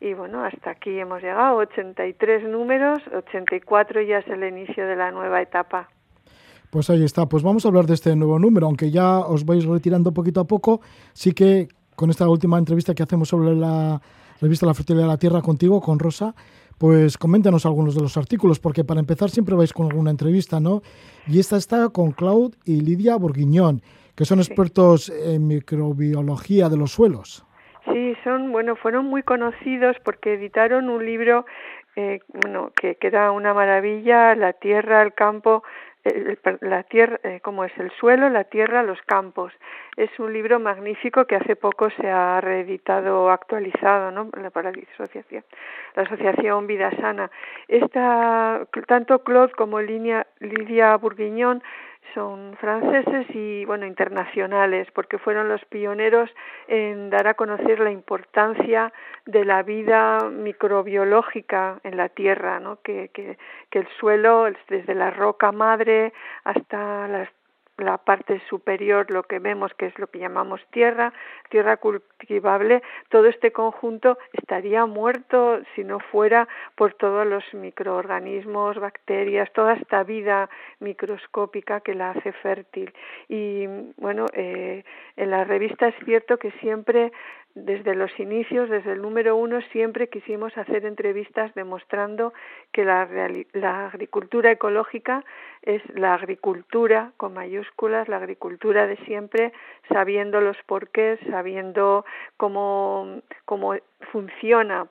[0.00, 5.10] Y bueno, hasta aquí hemos llegado, 83 números, 84 ya es el inicio de la
[5.10, 5.88] nueva etapa.
[6.70, 9.64] Pues ahí está, pues vamos a hablar de este nuevo número, aunque ya os vais
[9.64, 10.80] retirando poquito a poco,
[11.12, 14.00] sí que con esta última entrevista que hacemos sobre la
[14.40, 16.36] revista La Fertilidad de la Tierra contigo, con Rosa,
[16.78, 20.82] pues coméntanos algunos de los artículos, porque para empezar siempre vais con alguna entrevista, ¿no?
[21.26, 23.82] Y esta está con Claude y Lidia Bourguignon
[24.16, 27.44] que son expertos en microbiología de los suelos.
[27.84, 31.44] Sí, son, bueno, fueron muy conocidos porque editaron un libro
[31.94, 35.62] eh, bueno, que, que, era una maravilla, la tierra, el campo,
[36.60, 39.52] la tierra, eh, como es el suelo, la tierra, los campos.
[39.96, 44.30] Es un libro magnífico que hace poco se ha reeditado, actualizado, ¿no?
[44.50, 45.44] Para la asociación,
[45.94, 47.30] la asociación Vida Sana.
[47.68, 51.62] Esta, tanto Claude como Lidia Bourguignon
[52.14, 56.30] son franceses y bueno internacionales porque fueron los pioneros
[56.68, 58.92] en dar a conocer la importancia
[59.24, 62.80] de la vida microbiológica en la tierra ¿no?
[62.82, 63.38] que, que,
[63.70, 66.12] que el suelo desde la roca madre
[66.44, 67.28] hasta las
[67.78, 71.12] la parte superior, lo que vemos que es lo que llamamos tierra,
[71.50, 79.52] tierra cultivable, todo este conjunto estaría muerto si no fuera por todos los microorganismos, bacterias,
[79.52, 80.48] toda esta vida
[80.80, 82.92] microscópica que la hace fértil.
[83.28, 84.84] Y bueno, eh,
[85.16, 87.12] en la revista es cierto que siempre
[87.56, 92.34] desde los inicios, desde el número uno, siempre quisimos hacer entrevistas demostrando
[92.70, 93.08] que la,
[93.54, 95.24] la, agricultura ecológica
[95.62, 99.54] es la agricultura con mayúsculas, la agricultura de siempre,
[99.88, 102.04] sabiendo los porqués, sabiendo
[102.36, 103.74] cómo, cómo
[104.12, 104.86] funciona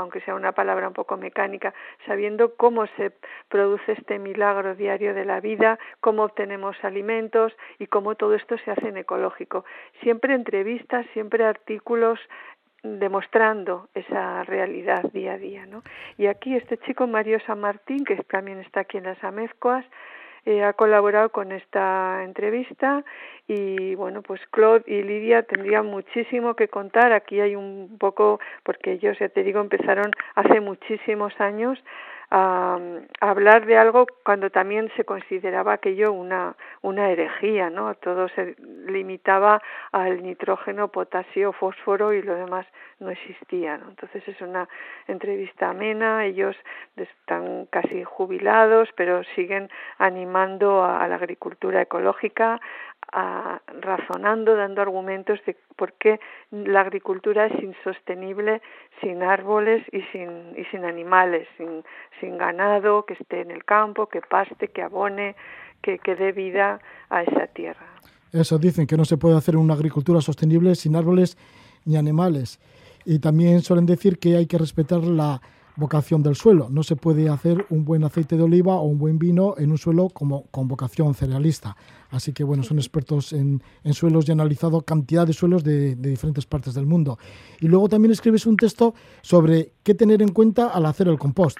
[0.00, 1.74] aunque sea una palabra un poco mecánica,
[2.06, 3.12] sabiendo cómo se
[3.48, 8.70] produce este milagro diario de la vida, cómo obtenemos alimentos y cómo todo esto se
[8.70, 9.64] hace en ecológico.
[10.02, 12.18] Siempre entrevistas, siempre artículos
[12.82, 15.82] demostrando esa realidad día a día, ¿no?
[16.18, 19.84] Y aquí este chico Mario San Martín, que también está aquí en las Amezcoas,
[20.46, 23.04] eh, ha colaborado con esta entrevista
[23.48, 27.12] y bueno, pues Claude y Lidia tendrían muchísimo que contar.
[27.12, 31.78] Aquí hay un poco, porque ellos, ya te digo, empezaron hace muchísimos años
[32.30, 32.78] a,
[33.20, 37.94] hablar de algo cuando también se consideraba aquello una, una herejía, ¿no?
[37.94, 39.62] Todo se limitaba
[39.92, 42.66] al nitrógeno, potasio, fósforo y lo demás
[42.98, 43.88] no existía, ¿no?
[43.90, 44.68] Entonces es una
[45.06, 46.56] entrevista amena, ellos
[46.96, 52.60] están casi jubilados, pero siguen animando a la agricultura ecológica,
[53.12, 58.60] a, razonando, dando argumentos de por qué la agricultura es insostenible
[59.00, 61.84] sin árboles y sin, y sin animales, sin,
[62.20, 65.36] sin ganado que esté en el campo, que paste, que abone,
[65.82, 67.86] que, que dé vida a esa tierra.
[68.32, 71.38] Eso dicen, que no se puede hacer una agricultura sostenible sin árboles
[71.84, 72.58] ni animales.
[73.04, 75.40] Y también suelen decir que hay que respetar la
[75.76, 76.68] vocación del suelo.
[76.70, 79.78] No se puede hacer un buen aceite de oliva o un buen vino en un
[79.78, 81.76] suelo como con vocación cerealista.
[82.10, 83.62] Así que bueno, son expertos en,
[83.92, 87.18] suelos y han analizado cantidad de suelos de, de, diferentes partes del mundo.
[87.60, 91.58] Y luego también escribes un texto sobre qué tener en cuenta al hacer el compost.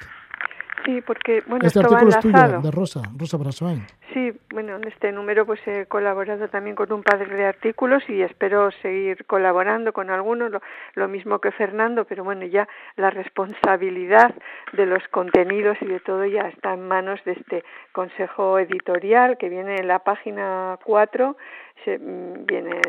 [0.86, 3.84] Sí, porque bueno, este artículo es tuyo, de Rosa, Rosa Brasoain.
[4.14, 8.22] Sí, bueno, en este número pues he colaborado también con un par de artículos y
[8.22, 10.52] espero seguir colaborando con algunos,
[10.94, 14.32] lo, mismo que Fernando, pero bueno, ya la responsabilidad
[14.74, 19.48] de los contenidos y de todo ya está en manos de este consejo editorial que
[19.48, 21.36] viene en la página 4,
[21.84, 22.80] se, mm, viene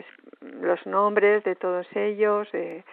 [0.61, 2.83] los nombres de todos ellos, eh,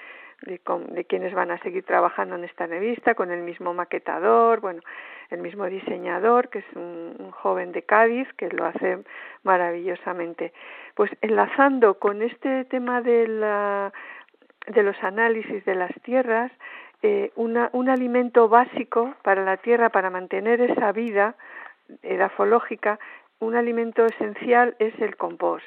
[0.43, 4.83] de, quienes van a seguir trabajando en esta revista, con el mismo maquetador, bueno,
[5.31, 8.99] el mismo diseñador, que es un, joven de Cádiz, que lo hace
[9.43, 10.53] maravillosamente.
[10.95, 13.93] Pues enlazando con este tema de, la,
[14.67, 16.53] de los análisis de las tierras,
[17.03, 21.35] eh, un alimento básico para la tierra, para mantener esa vida
[22.03, 22.99] edafológica,
[23.41, 25.65] un alimento esencial es el compost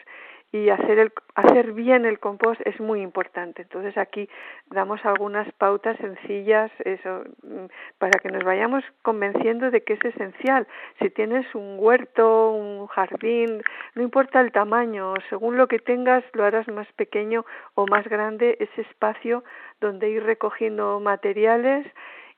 [0.52, 3.64] y hacer, el, hacer bien el compost es muy importante.
[3.64, 4.30] Entonces aquí
[4.68, 7.66] damos algunas pautas sencillas eso, mm,
[7.98, 10.66] para que nos vayamos convenciendo de que es esencial.
[11.00, 13.62] Si tienes un huerto, un jardín,
[13.96, 18.58] no importa el tamaño, según lo que tengas lo harás más pequeño o más grande
[18.60, 19.44] ese espacio
[19.82, 21.86] donde ir recogiendo materiales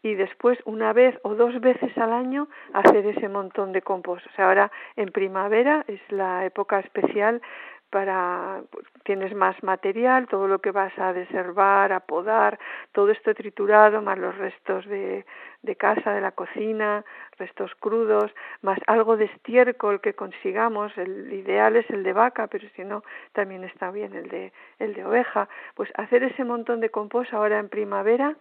[0.01, 4.25] y después una vez o dos veces al año hacer ese montón de compost.
[4.27, 7.41] O sea, ahora en primavera es la época especial
[7.89, 12.59] para pues, tienes más material, todo lo que vas a deservar, a podar,
[12.91, 15.25] todo esto triturado, más los restos de,
[15.63, 17.03] de casa, de la cocina,
[17.37, 22.67] restos crudos, más algo de estiércol que consigamos, el ideal es el de vaca, pero
[22.75, 26.89] si no, también está bien el de, el de oveja, pues hacer ese montón de
[26.89, 28.35] compost ahora en primavera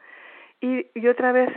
[0.61, 1.51] y, y otra vez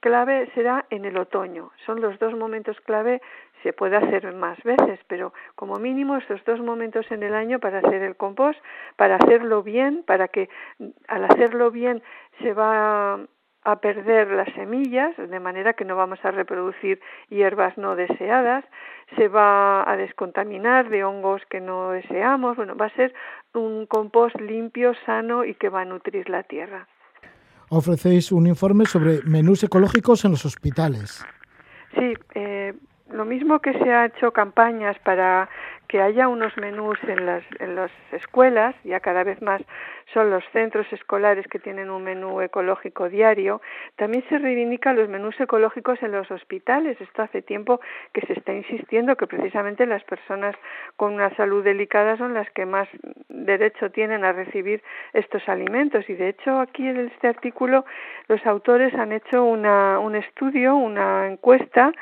[0.00, 1.70] clave será en el otoño.
[1.86, 3.20] Son los dos momentos clave,
[3.62, 7.78] se puede hacer más veces, pero como mínimo estos dos momentos en el año para
[7.78, 8.58] hacer el compost,
[8.96, 10.48] para hacerlo bien, para que
[11.08, 12.02] al hacerlo bien
[12.40, 13.20] se va
[13.64, 18.64] a perder las semillas, de manera que no vamos a reproducir hierbas no deseadas,
[19.16, 23.12] se va a descontaminar de hongos que no deseamos, bueno, va a ser
[23.54, 26.86] un compost limpio, sano y que va a nutrir la tierra
[27.70, 31.24] ofrecéis un informe sobre menús ecológicos en los hospitales.
[31.94, 32.74] Sí, eh,
[33.10, 35.48] lo mismo que se ha hecho campañas para
[35.88, 39.62] que haya unos menús en las, en las escuelas, ya cada vez más
[40.12, 43.60] son los centros escolares que tienen un menú ecológico diario,
[43.96, 47.00] también se reivindican los menús ecológicos en los hospitales.
[47.00, 47.80] Esto hace tiempo
[48.12, 50.54] que se está insistiendo que precisamente las personas
[50.96, 52.88] con una salud delicada son las que más
[53.28, 54.82] derecho tienen a recibir
[55.14, 56.08] estos alimentos.
[56.08, 57.84] Y de hecho aquí en este artículo
[58.28, 61.92] los autores han hecho una, un estudio, una encuesta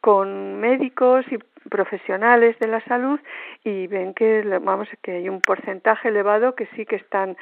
[0.00, 1.38] con médicos y
[1.70, 3.20] profesionales de la salud
[3.64, 7.36] y ven que vamos que hay un porcentaje elevado que sí que están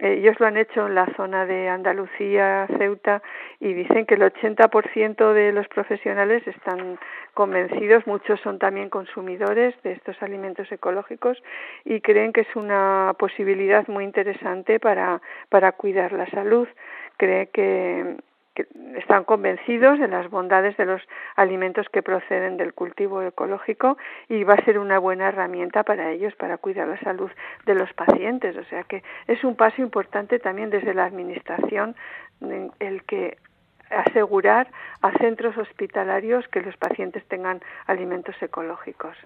[0.00, 3.20] ellos lo han hecho en la zona de Andalucía, Ceuta,
[3.58, 6.98] y dicen que el 80% de los profesionales están
[7.34, 11.42] convencidos, muchos son también consumidores de estos alimentos ecológicos
[11.84, 16.68] y creen que es una posibilidad muy interesante para, para cuidar la salud.
[17.16, 18.16] Cree que,
[18.96, 21.02] están convencidos de las bondades de los
[21.36, 23.96] alimentos que proceden del cultivo ecológico
[24.28, 27.30] y va a ser una buena herramienta para ellos para cuidar la salud
[27.66, 28.56] de los pacientes.
[28.56, 31.96] O sea que es un paso importante también desde la Administración
[32.80, 33.38] el que
[33.90, 34.70] asegurar
[35.02, 39.16] a centros hospitalarios que los pacientes tengan alimentos ecológicos.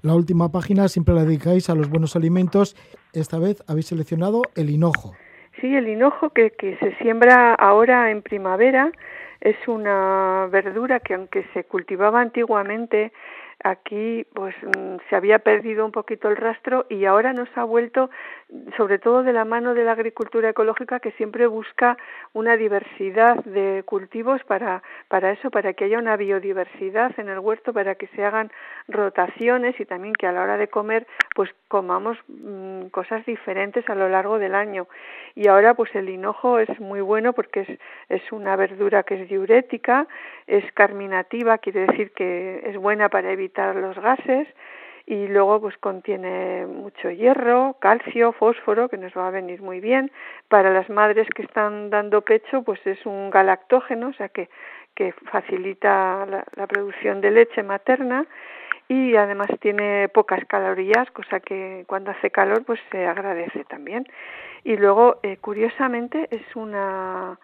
[0.00, 2.76] La última página siempre la dedicáis a los buenos alimentos.
[3.12, 5.14] Esta vez habéis seleccionado el hinojo.
[5.60, 8.92] Sí, el hinojo que, que se siembra ahora en primavera
[9.40, 13.12] es una verdura que aunque se cultivaba antiguamente
[13.64, 18.10] aquí pues mm, se había perdido un poquito el rastro y ahora nos ha vuelto
[18.76, 21.98] sobre todo de la mano de la agricultura ecológica que siempre busca
[22.32, 27.74] una diversidad de cultivos para para eso para que haya una biodiversidad en el huerto
[27.74, 28.50] para que se hagan
[28.88, 33.94] rotaciones y también que a la hora de comer pues comamos mm, cosas diferentes a
[33.94, 34.88] lo largo del año.
[35.34, 39.28] Y ahora pues el hinojo es muy bueno porque es es una verdura que es
[39.28, 40.06] diurética
[40.46, 44.48] es carminativa quiere decir que es buena para evitar los gases
[45.10, 50.12] y luego pues contiene mucho hierro, calcio, fósforo que nos va a venir muy bien.
[50.48, 54.50] Para las madres que están dando pecho pues es un galactógeno, o sea que,
[54.94, 58.26] que facilita la, la producción de leche materna
[58.86, 64.06] y además tiene pocas calorías, cosa que cuando hace calor pues se agradece también.
[64.62, 67.38] Y luego eh, curiosamente es una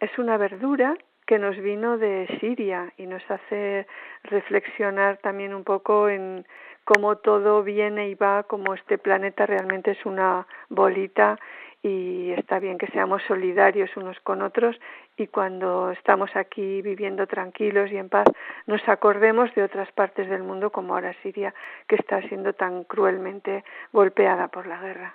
[0.00, 3.86] es una verdura que nos vino de Siria y nos hace
[4.22, 6.46] reflexionar también un poco en
[6.84, 11.38] cómo todo viene y va, como este planeta realmente es una bolita
[11.82, 14.74] y está bien que seamos solidarios unos con otros
[15.18, 18.26] y cuando estamos aquí viviendo tranquilos y en paz
[18.66, 21.54] nos acordemos de otras partes del mundo como ahora Siria
[21.86, 25.14] que está siendo tan cruelmente golpeada por la guerra.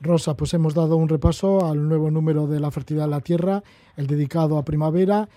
[0.00, 3.62] Rosa, pues hemos dado un repaso al nuevo número de La Fertilidad de la Tierra,
[3.96, 5.28] el dedicado a primavera.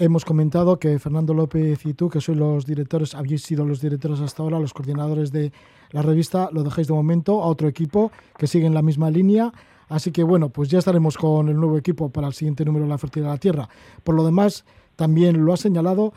[0.00, 4.20] Hemos comentado que Fernando López y tú, que sois los directores, habéis sido los directores
[4.20, 5.50] hasta ahora, los coordinadores de
[5.90, 9.50] la revista, lo dejáis de momento a otro equipo que sigue en la misma línea.
[9.88, 12.90] Así que bueno, pues ya estaremos con el nuevo equipo para el siguiente número de
[12.90, 13.68] La Fertilidad de la Tierra.
[14.04, 16.12] Por lo demás, también lo ha señalado,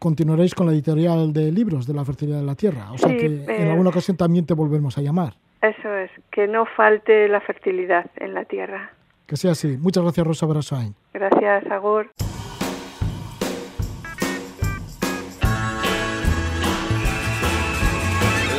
[0.00, 2.90] continuaréis con la editorial de libros de La Fertilidad de la Tierra.
[2.90, 5.34] O sea que en eh, alguna ocasión también te volvemos a llamar.
[5.62, 8.90] Eso es, que no falte la fertilidad en la tierra.
[9.26, 9.76] Que sea así.
[9.76, 10.94] Muchas gracias, Rosa Brasain.
[11.12, 12.10] Gracias, Agur.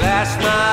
[0.01, 0.70] Last night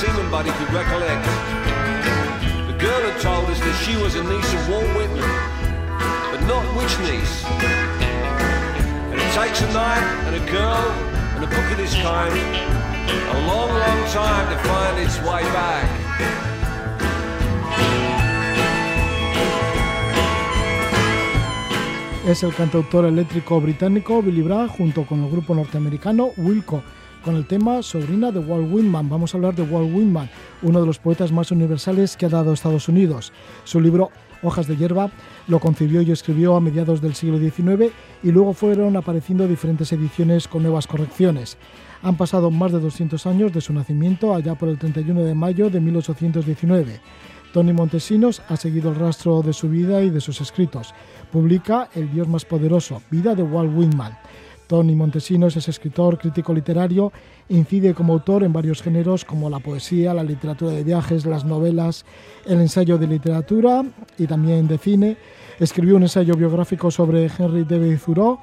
[0.00, 1.24] seaman buddy could recollect,
[2.66, 5.30] the girl had told us that she was a niece of Walt Whitman,
[6.30, 7.44] but not which niece.
[9.10, 10.84] And it takes a night and a girl
[11.34, 15.88] and a book of this kind a long, long time to find its way back.
[22.26, 26.82] Es el cantautor eléctrico británico Billy Bragg junto con el grupo norteamericano Wilco
[27.24, 29.08] con el tema Sobrina de Walt Whitman.
[29.08, 30.28] Vamos a hablar de Walt Whitman,
[30.62, 33.32] uno de los poetas más universales que ha dado Estados Unidos.
[33.64, 34.10] Su libro
[34.42, 35.10] Hojas de hierba
[35.48, 40.46] lo concibió y escribió a mediados del siglo XIX y luego fueron apareciendo diferentes ediciones
[40.46, 41.56] con nuevas correcciones.
[42.02, 45.70] Han pasado más de 200 años de su nacimiento, allá por el 31 de mayo
[45.70, 47.00] de 1819.
[47.54, 50.92] Tony Montesinos ha seguido el rastro de su vida y de sus escritos.
[51.32, 54.18] Publica El Dios más poderoso, Vida de Walt Whitman.
[54.66, 57.12] Tony Montesinos es escritor, crítico literario,
[57.48, 62.04] incide como autor en varios géneros como la poesía, la literatura de viajes, las novelas,
[62.46, 63.84] el ensayo de literatura
[64.18, 65.16] y también de cine.
[65.60, 68.38] Escribió un ensayo biográfico sobre Henry David Thoreau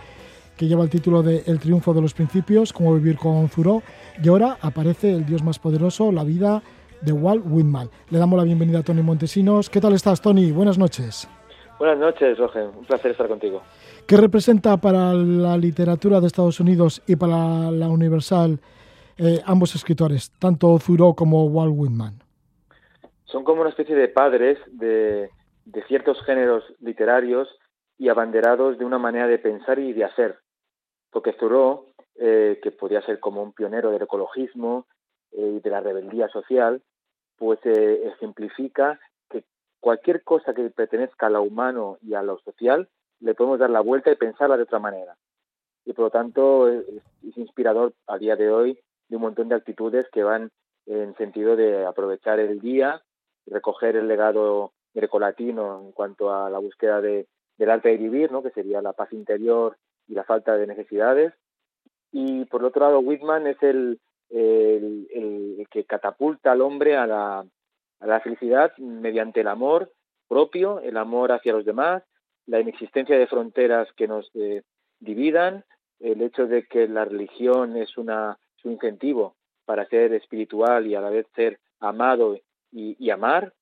[0.57, 3.81] que lleva el título de El triunfo de los principios, cómo vivir con Thoreau,
[4.21, 6.61] y ahora aparece El Dios más poderoso, la vida
[7.01, 7.89] de Walt Whitman.
[8.11, 9.71] Le damos la bienvenida a Tony Montesinos.
[9.71, 10.51] ¿Qué tal estás, Tony?
[10.51, 11.27] Buenas noches.
[11.79, 12.69] Buenas noches, Roger.
[12.77, 13.63] Un placer estar contigo.
[14.07, 18.59] ¿Qué representa para la literatura de Estados Unidos y para la Universal
[19.17, 22.19] eh, ambos escritores, tanto Thoreau como Walt Whitman?
[23.25, 25.29] Son como una especie de padres de,
[25.87, 27.47] ciertos géneros literarios
[27.97, 30.39] y abanderados de una manera de pensar y de hacer.
[31.11, 31.85] Porque Thoreau,
[32.15, 34.87] eh, que podía ser como un pionero del ecologismo
[35.31, 36.81] eh, y de la rebeldía social,
[37.37, 38.99] pues ejemplifica
[39.29, 39.43] que
[39.79, 42.89] cualquier cosa que pertenezca a lo humano y a lo social
[43.21, 45.15] le podemos dar la vuelta y pensarla de otra manera.
[45.85, 46.85] Y por lo tanto es,
[47.35, 50.51] inspirador a día de hoy de un montón de actitudes que van
[50.85, 53.01] en sentido de aprovechar el día,
[53.45, 58.43] recoger el legado grecolatino en cuanto a la búsqueda de, del arte de vivir, ¿no?
[58.43, 61.33] que sería la paz interior y la falta de necesidades.
[62.11, 63.99] Y por otro lado, Whitman es el,
[64.29, 67.45] el, el que catapulta al hombre a la,
[67.99, 69.91] a la felicidad mediante el amor
[70.27, 72.03] propio, el amor hacia los demás,
[72.47, 74.63] la inexistencia de fronteras que nos eh,
[74.99, 75.63] dividan,
[75.99, 79.35] el hecho de que la religión es, una, es un incentivo
[79.65, 82.37] para ser espiritual y a la vez ser amado
[82.71, 83.53] y, amar,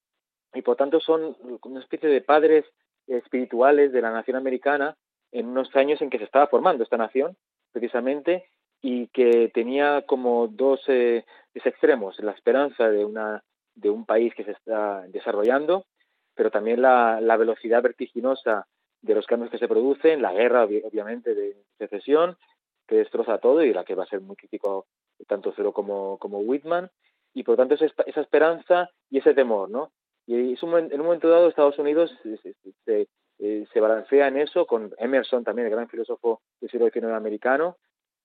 [0.53, 2.65] y por tanto son una especie de padres
[3.07, 4.95] espirituales de la nación americana
[5.32, 7.36] en unos años en que se estaba formando esta nación,
[7.71, 8.49] precisamente,
[8.82, 13.43] y que tenía como dos eh, extremos, la esperanza de, una,
[13.75, 15.86] de un país que se está desarrollando,
[16.40, 18.66] pero también la, la velocidad vertiginosa
[19.02, 22.38] de los cambios que se producen, la guerra obviamente de secesión,
[22.88, 24.86] que destroza todo y la que va a ser muy crítico
[25.28, 26.90] tanto Cero como, como Whitman,
[27.34, 29.92] y por tanto esa, esa esperanza y ese temor, ¿no?
[30.28, 32.38] Y es un, en un momento dado Estados Unidos se,
[32.86, 33.10] se,
[33.40, 37.76] eh, se, balancea en eso, con Emerson también, el gran filósofo del siglo XIX americano,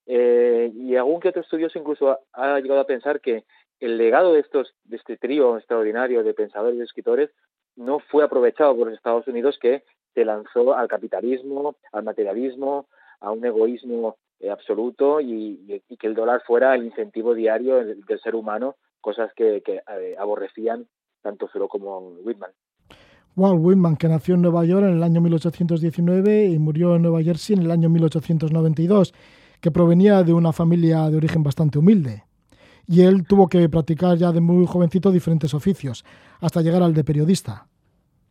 [0.06, 3.42] eh, y algún que otro estudioso incluso ha, ha, llegado a pensar que
[3.80, 7.32] el legado de estos de este trío extraordinario de pensadores y escritores
[7.76, 9.82] no fue aprovechado por los Estados Unidos que
[10.14, 12.86] se lanzó al capitalismo, al materialismo,
[13.20, 18.34] a un egoísmo eh, absoluto y, que el dólar fuera el incentivo diario del, ser
[18.34, 20.86] humano, cosas que, que eh, aborrecían
[21.22, 22.50] tanto Thoreau como Whitman.
[23.36, 27.22] Walt Whitman, que nació en Nueva York en el año 1819 y murió en Nueva
[27.22, 29.12] Jersey en el año 1892,
[29.60, 32.24] que provenía de una familia de origen bastante humilde.
[32.86, 36.04] Y él tuvo que practicar ya de muy jovencito diferentes oficios,
[36.40, 37.66] hasta llegar al de periodista.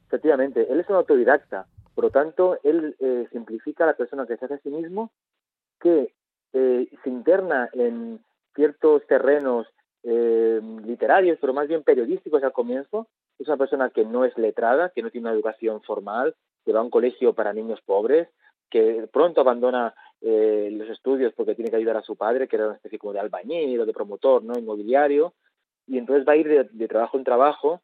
[0.07, 4.37] Efectivamente, él es un autodidacta, por lo tanto, él eh, simplifica a la persona que
[4.37, 5.11] se hace a sí mismo,
[5.79, 6.13] que
[6.53, 8.19] eh, se interna en
[8.55, 9.67] ciertos terrenos
[10.03, 13.07] eh, literarios, pero más bien periodísticos al comienzo.
[13.39, 16.35] Es una persona que no es letrada, que no tiene una educación formal,
[16.65, 18.27] que va a un colegio para niños pobres,
[18.69, 19.93] que pronto abandona
[20.25, 23.11] eh, los estudios porque tiene que ayudar a su padre, que era una especie como
[23.11, 25.33] de albañil o de promotor no inmobiliario,
[25.85, 27.81] y entonces va a ir de, de trabajo en trabajo.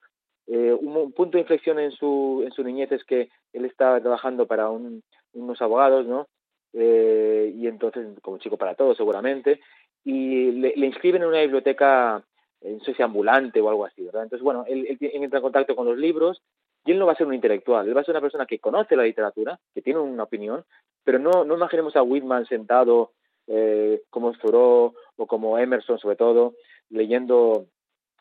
[0.48, 4.00] Eh, un, un, punto de inflexión en su, en su niñez es que él estaba
[4.00, 6.28] trabajando para un, unos abogados, ¿no?
[6.72, 9.60] Eh, y entonces, como chico para todos seguramente,
[10.06, 12.24] y le, le inscriben en una biblioteca,
[12.62, 14.24] no sé si ambulante o algo así, ¿verdad?
[14.24, 16.42] Entonces, bueno, él, él, entra en contacto con los libros
[16.86, 18.60] y él no va a ser un intelectual, él va a ser una persona que
[18.60, 20.64] conoce la literatura, que tiene una opinión,
[21.04, 23.12] pero no, no imaginemos a Whitman sentado
[23.48, 26.54] eh, como Thoreau o como Emerson, sobre todo,
[26.90, 27.66] leyendo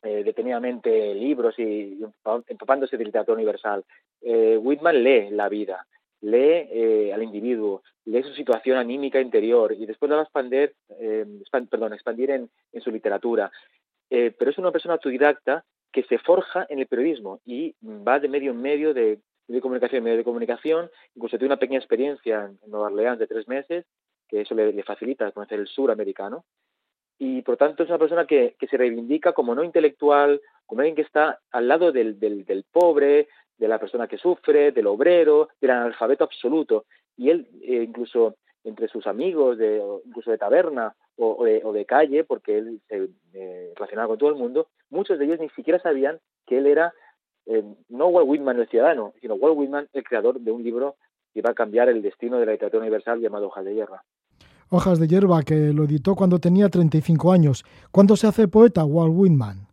[0.03, 1.99] eh, detenidamente libros y,
[2.47, 3.85] empapándose de literatura universal.
[4.21, 5.87] Eh, Whitman lee la vida,
[6.21, 10.75] lee eh, al individuo, lee su situación anímica interior y después la va a expandir,
[11.01, 13.51] eh, expand, perdón, expandir en, en su literatura.
[14.09, 15.63] Pero es una persona autodidacta
[15.93, 19.99] que se forja en el periodismo y va de medio en medio de de comunicación
[19.99, 23.87] en medio de comunicación, incluso tiene una pequeña experiencia en Nueva Orleans de tres meses,
[24.29, 26.45] que eso le, le facilita conocer el sur americano,
[27.19, 30.95] y por tanto es una persona que, que se reivindica como no intelectual, como alguien
[30.95, 35.49] que está al lado del, del, del pobre, de la persona que sufre, del obrero,
[35.61, 36.85] del analfabeto absoluto.
[37.17, 41.73] Y él, eh, incluso entre sus amigos, de, incluso de taberna o, o, de, o
[41.73, 45.49] de, calle, porque él se eh, relacionaba con todo el mundo, muchos de ellos ni
[45.51, 46.93] siquiera sabían que él era
[47.47, 50.97] eh, no Walt Whitman el ciudadano, sino Walt Whitman el creador de un libro
[51.33, 54.05] que iba a cambiar el destino de la literatura universal llamado Hojas de Hierba.
[54.71, 57.65] Hojas de Hierba, que lo editó cuando tenía 35 años.
[57.91, 59.67] ¿Cuándo se hace poeta Walt Whitman?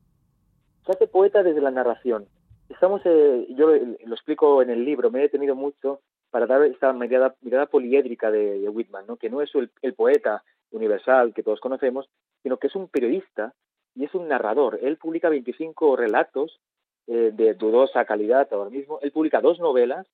[0.86, 2.27] Se hace poeta desde la narración
[2.69, 6.01] estamos, eh, yo lo explico en el libro, me he detenido mucho
[6.36, 9.15] para dar esta mirada, mirada poliédrica de, de, Whitman, ¿no?
[9.15, 12.09] que no es el, el, poeta universal que todos conocemos,
[12.43, 13.53] sino que es un periodista
[13.95, 14.77] y es un narrador.
[14.81, 16.59] Él publica 25 relatos
[17.07, 18.99] eh, de dudosa calidad ahora mismo.
[19.01, 20.07] Él publica dos novelas,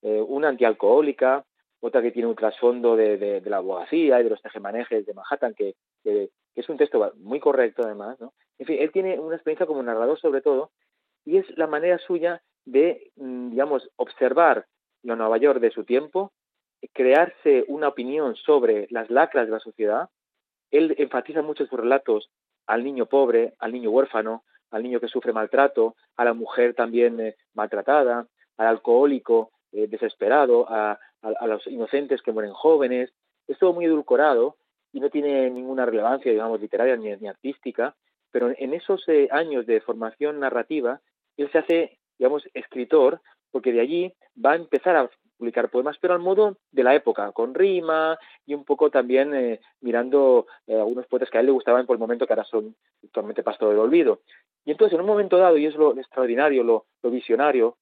[0.00, 1.44] eh, una antialcohólica,
[1.80, 5.12] otra que tiene un trasfondo de, de, de, la abogacía y de los tejemanejes de
[5.12, 8.18] Manhattan, que, que, que es un texto muy correcto además.
[8.18, 8.32] ¿no?
[8.58, 10.70] En fin, él tiene una experiencia como narrador sobre todo,
[11.26, 14.64] y es la manera suya de, mm, digamos, observar
[15.02, 16.32] la Nueva York de su tiempo,
[16.92, 20.08] crearse una opinión sobre las lacras de la sociedad.
[20.70, 22.30] Él enfatiza mucho sus relatos
[22.66, 27.20] al niño pobre, al niño huérfano, al niño que sufre maltrato, a la mujer también
[27.20, 28.26] eh, maltratada,
[28.56, 30.98] al alcohólico eh, desesperado, a,
[31.46, 33.12] los inocentes que mueren jóvenes.
[33.48, 34.56] Es todo muy edulcorado
[34.92, 37.96] y no tiene ninguna relevancia, digamos, literaria ni, ni artística,
[38.30, 41.00] pero en esos eh, años de formación narrativa
[41.36, 43.20] él se hace, digamos, escritor,
[43.56, 44.12] porque de allí
[44.44, 48.52] va a empezar a publicar poemas, pero al modo de la época, con rima y
[48.52, 52.00] un poco también eh, mirando eh, algunos poetas que a él le gustaban por el
[52.00, 54.20] momento que ahora son actualmente pasto del olvido.
[54.66, 57.78] Y entonces, en un momento dado, y es lo extraordinario, lo, visionario,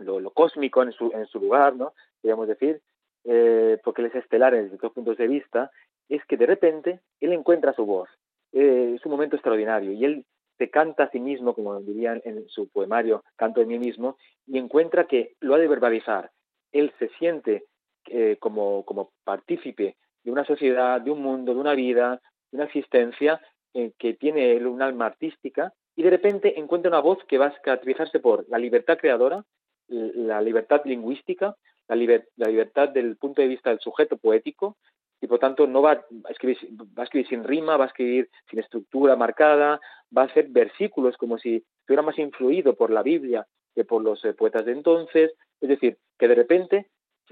[0.00, 1.92] lo, cósmico en su, lugar, ¿no?
[2.20, 2.80] Podríamos decir,
[3.22, 5.70] eh, porque él es estelar desde todos puntos de vista,
[6.08, 8.08] es que de repente él encuentra su voz.
[8.50, 10.24] Eh, es un momento extraordinario y él
[10.62, 14.58] se canta a sí mismo, como dirían en su poemario, Canto de mí mismo, y
[14.58, 16.30] encuentra que lo ha de verbalizar.
[16.70, 17.64] Él se siente
[18.06, 22.20] eh, como, como partícipe de una sociedad, de un mundo, de una vida,
[22.52, 23.40] de una existencia
[23.74, 27.60] eh, que tiene un alma artística y de repente encuentra una voz que va a
[27.60, 29.44] caracterizarse por la libertad creadora,
[29.88, 31.56] la libertad lingüística,
[31.88, 31.96] la,
[32.36, 34.76] la libertad del punto de vista del sujeto poético,
[35.22, 36.58] y por tanto no va a, escribir,
[36.98, 39.80] va a escribir sin rima, va a escribir sin estructura marcada,
[40.14, 44.22] va a hacer versículos como si estuviera más influido por la Biblia que por los
[44.24, 46.90] eh, poetas de entonces, es decir, que de repente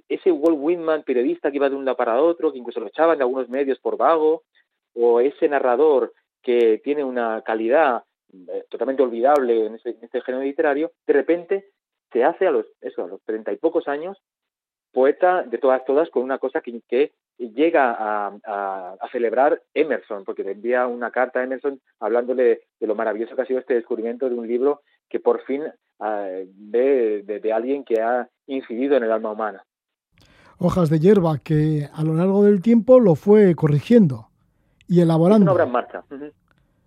[0.09, 3.19] ese Walt Whitman periodista que iba de un lado para otro, que incluso lo echaban
[3.19, 4.45] de algunos medios por vago,
[4.95, 6.13] o ese narrador
[6.43, 11.67] que tiene una calidad eh, totalmente olvidable en, este género literario, de repente
[12.13, 14.17] se hace a los a los treinta y pocos años
[14.93, 16.71] poeta de todas todas con una cosa que
[17.39, 23.35] llega a, celebrar Emerson, porque le envía una carta a Emerson hablándole de lo maravilloso
[23.35, 27.85] que ha sido este descubrimiento de un libro que por fin uh, ve de, alguien
[27.85, 29.65] que ha incidido en el alma humana.
[30.59, 34.29] Hojas de hierba que a lo largo del tiempo lo fue corrigiendo
[34.87, 35.45] y elaborando.
[35.45, 36.05] una obra en marcha.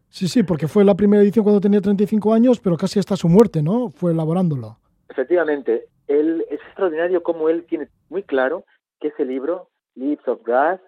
[0.09, 3.27] Sí, sí, porque fue la primera edición cuando tenía 35 años, pero casi hasta su
[3.27, 3.89] muerte, ¿no?
[3.89, 4.77] Fue elaborándolo.
[5.09, 8.63] Efectivamente, él es extraordinario como él tiene muy claro
[8.99, 10.79] que ese libro Leaves of Grass,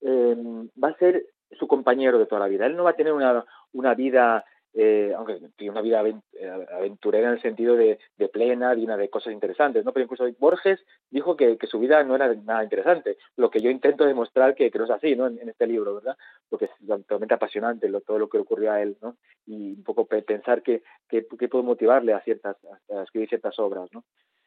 [0.00, 1.24] em, va a ser
[1.58, 2.66] su compañero de toda la vida.
[2.66, 4.44] Él no va a tener una, una vida,
[4.74, 6.02] eh, aunque tiene una vida
[6.32, 7.98] eh, aventurera en el sentido de,
[8.32, 9.92] plena, llena de cosas interesantes, ¿no?
[9.92, 14.04] Pero incluso Borges dijo que, su vida no era nada interesante, lo que yo intento
[14.04, 15.26] demostrar que, no es así, ¿no?
[15.26, 16.16] En, este libro, ¿verdad?
[16.48, 19.16] Porque es totalmente apasionante todo lo que ocurrió a él, ¿no?
[19.46, 22.56] Y un poco pensar que, puede motivarle a ciertas,
[22.88, 24.04] escribir ciertas obras, ¿no?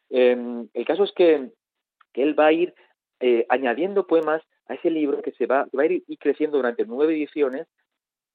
[0.09, 1.51] Em, el caso es que,
[2.13, 2.73] que él va a ir
[3.19, 7.13] eh, añadiendo poemas a ese libro que se va, va a ir, creciendo durante nueve
[7.13, 7.67] ediciones,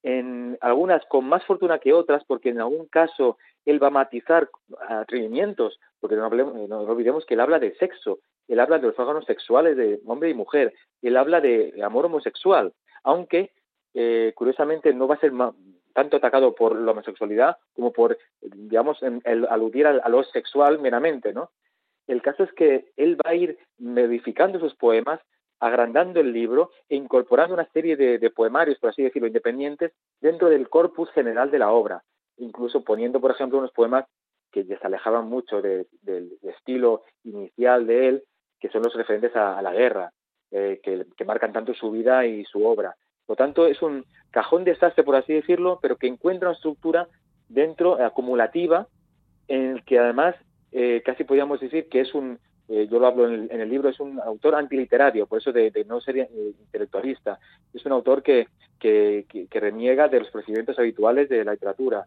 [0.03, 4.49] en algunas con más fortuna que otras, porque en algún caso él va a matizar
[4.87, 9.25] atrevimientos, porque no, no, olvidemos que él habla de sexo, él habla de los órganos
[9.25, 12.73] sexuales de hombre y mujer, él habla de amor homosexual,
[13.03, 13.51] aunque
[13.95, 15.31] eh, curiosamente no va a ser
[15.93, 21.33] tanto atacado por la homosexualidad como por, digamos, el, aludir a, a, lo sexual meramente,
[21.33, 21.49] ¿no?
[22.07, 25.19] El caso es que él va a ir modificando sus poemas,
[25.59, 29.91] agrandando el libro e incorporando una serie de, poemarios, por así decirlo, independientes
[30.21, 32.03] dentro del corpus general de la obra,
[32.37, 34.05] incluso poniendo, por ejemplo, unos poemas
[34.51, 35.87] que ya se alejaban mucho del
[36.43, 38.23] estilo inicial de él,
[38.59, 40.11] que son los referentes a, la guerra,
[40.51, 42.95] eh, que, marcan tanto su vida y su obra.
[43.25, 47.07] Por lo tanto, es un cajón desastre, por así decirlo, pero que encuentra una estructura
[47.49, 48.87] dentro, acumulativa,
[49.47, 50.35] en el que además
[50.71, 53.99] eh, casi podríamos decir que es un, eh, yo lo hablo en el, libro, es
[53.99, 57.39] un autor antiliterario, por eso de, no ser eh, intelectualista.
[57.73, 58.47] Es un autor que,
[58.79, 62.05] que, reniega de los procedimientos habituales de la literatura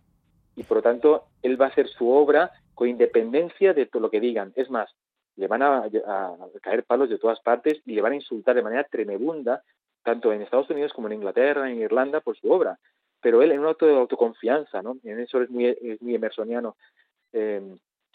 [0.57, 4.11] y por lo tanto él va a hacer su obra con independencia de todo lo
[4.11, 4.53] que digan.
[4.57, 4.91] Es más,
[5.37, 8.63] le van a, a, caer palos de todas partes y le van a insultar de
[8.63, 9.63] manera tremebunda,
[10.03, 12.79] tanto en Estados Unidos como en Inglaterra, en Irlanda, por su obra.
[13.21, 14.97] Pero él en un acto de autoconfianza, ¿no?
[15.05, 16.77] En eso es muy, es muy emersoniano.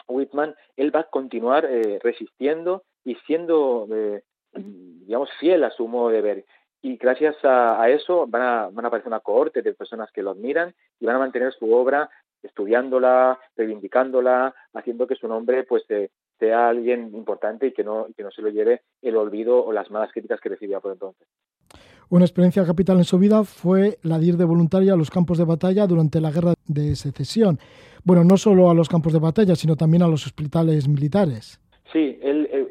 [0.08, 6.10] Whitman, él va a continuar eh, resistiendo y siendo, eh, digamos, fiel a su modo
[6.10, 6.44] de ver.
[6.82, 10.30] Y gracias a, eso van a, van a aparecer una cohorte de personas que lo
[10.32, 12.10] admiran y van a mantener su obra
[12.42, 18.22] estudiándola, reivindicándola, haciendo que su nombre pues eh, sea alguien importante y que no, que
[18.22, 21.26] no se lo lleve el olvido o las malas críticas que recibía por entonces.
[22.10, 25.38] Una experiencia capital en su vida fue la de ir de voluntaria a los campos
[25.38, 27.58] de batalla durante la guerra de secesión.
[28.04, 31.60] Bueno, no solo a los campos de batalla, sino también a los hospitales militares.
[31.92, 32.18] Sí,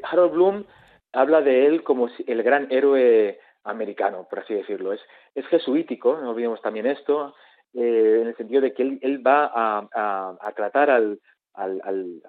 [0.02, 0.64] Harold Bloom
[1.12, 4.92] habla de él como el gran héroe americano, por así decirlo.
[4.92, 5.00] Es,
[5.34, 7.34] es jesuítico, no olvidemos también esto,
[7.74, 11.18] eh, en el sentido de que él, va a, tratar al,
[11.54, 12.22] al, al,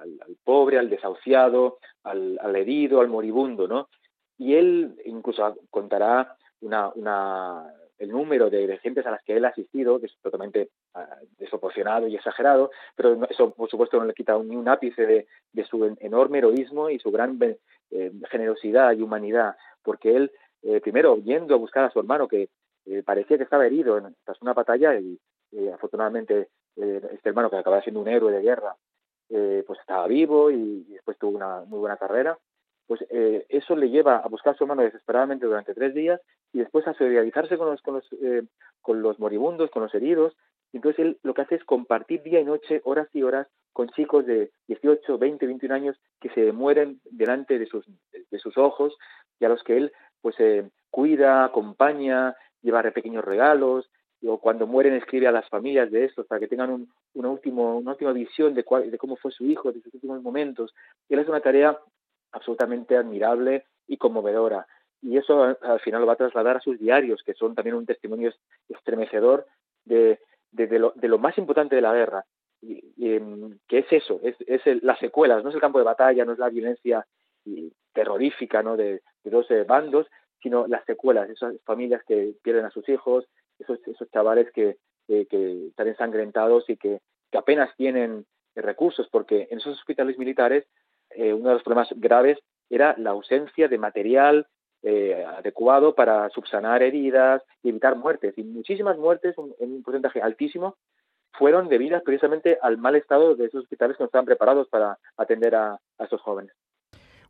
[0.44, 3.90] pobre, al desahuciado, al, herido, al moribundo, ¿no?
[4.38, 9.50] Y él incluso contará una, una, el número de, gentes a las que él ha
[9.50, 14.38] asistido, que es totalmente ah, desproporcionado y exagerado, pero eso por supuesto no le quita
[14.40, 15.28] ni un ápice de,
[15.66, 17.40] su enorme heroísmo y su gran
[17.92, 20.32] eh, generosidad y humanidad, porque él,
[20.64, 22.50] eh, primero, yendo a buscar a su hermano que
[22.86, 25.20] eh, parecía que estaba herido en, tras una batalla y
[25.74, 28.76] afortunadamente este hermano que acababa siendo un héroe de guerra,
[29.30, 32.38] pues estaba vivo y después tuvo una muy buena carrera
[32.88, 36.22] pues eh, eso le lleva a buscar su hermano desesperadamente durante tres días
[36.54, 38.44] y después a solidarizarse con los, con los, eh,
[38.82, 40.36] con los moribundos, con los heridos.
[40.74, 44.26] Entonces él lo que hace es compartir día y noche, horas y horas, con chicos
[44.26, 47.86] de 18, 20, 21 años que se mueren delante de sus,
[48.32, 48.96] de sus ojos
[49.40, 53.90] y a los que él pues eh, cuida, acompaña, lleva pequeños regalos,
[54.28, 57.78] o cuando mueren escribe a las familias de estos para que tengan un, una, último,
[57.78, 60.74] una última visión de, cuál, de cómo fue su hijo, de sus últimos momentos.
[61.10, 61.78] Él hace una tarea
[62.36, 64.68] absolutamente admirable y conmovedora.
[65.02, 67.86] Y eso al final lo va a trasladar a sus diarios, que son también un
[67.86, 68.32] testimonio
[68.68, 69.46] estremecedor
[69.86, 70.20] de,
[70.52, 72.26] de, lo, más importante de la guerra,
[72.62, 76.26] y, em, que es eso, es, es las secuelas, no es el campo de batalla,
[76.26, 77.06] no es la violencia
[77.94, 78.76] terrorífica ¿no?
[78.76, 80.08] de, dos eh, bandos,
[80.42, 83.26] sino las secuelas, esas familias que pierden a sus hijos,
[83.60, 84.78] esos, esos chavales que,
[85.08, 87.00] que, están ensangrentados y que,
[87.32, 88.26] que, apenas tienen
[88.56, 90.66] recursos, porque en esos hospitales militares
[91.16, 92.40] eh, uno de los problemas graves
[92.70, 94.48] era la ausencia de material
[94.84, 98.38] eh, adecuado para subsanar heridas y evitar muertes.
[98.38, 100.76] Y muchísimas muertes, un, un porcentaje altísimo,
[101.34, 105.56] fueron debidas precisamente al mal estado de esos hospitales que no estaban preparados para atender
[105.56, 106.54] a, a estos jóvenes.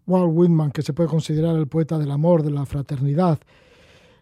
[0.06, 3.40] Walt Whitman, que se puede considerar el poeta del amor, de la fraternidad,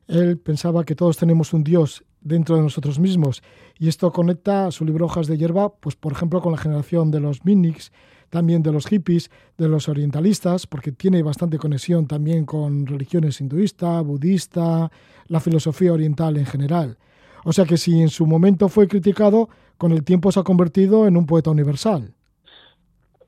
[0.07, 3.41] él pensaba que todos tenemos un Dios dentro de nosotros mismos
[3.77, 7.19] y esto conecta su libro Hojas de Hierba, pues por ejemplo con la generación de
[7.19, 7.91] los Minix,
[8.33, 9.29] también de los hippies,
[9.59, 14.89] de los orientalistas, porque tiene bastante conexión también con religiones hinduista, budista,
[15.27, 16.97] la filosofía oriental en general.
[17.45, 21.05] O sea que si en su momento fue criticado, con el tiempo se ha convertido
[21.05, 22.11] en un poeta universal.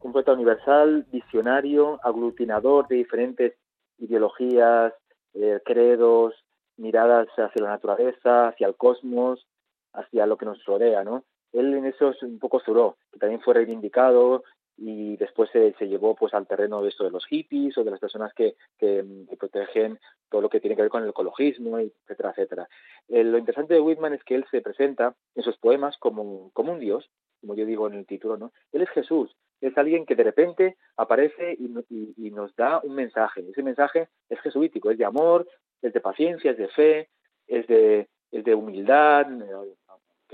[0.02, 3.54] Un poeta universal, visionario, aglutinador de diferentes
[4.00, 4.92] ideologías,
[5.36, 6.34] eh, credos,
[6.78, 9.46] miradas hacia la naturaleza, hacia el cosmos,
[9.94, 11.24] hacia lo que nos rodea, ¿no?
[11.54, 14.44] Él en eso es un poco Zuró, que también fue reivindicado
[14.78, 17.92] y después se, se, llevó pues al terreno de esto de los hippies o de
[17.92, 19.06] las personas que, que,
[19.40, 20.00] protegen
[20.30, 22.68] todo lo que tiene que ver con el ecologismo, etcétera, etcétera.
[23.08, 26.74] Eh, lo interesante de Whitman es que él se presenta en sus poemas como, como
[26.74, 27.10] un dios,
[27.40, 28.52] como yo digo en el título, ¿no?
[28.74, 31.72] Él es Jesús, es alguien que de repente aparece y,
[32.18, 33.46] y, nos da un mensaje.
[33.50, 35.48] Ese mensaje es jesuítico, es de amor,
[35.82, 37.10] es de paciencia, es de fe,
[37.48, 39.28] es de, es de humildad,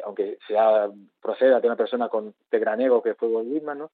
[0.04, 0.90] aunque sea
[1.22, 3.92] proceda de una persona con de gran ego que fue Whitman, ¿no?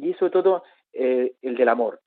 [0.00, 2.00] Y sobre todo eh, el del amor.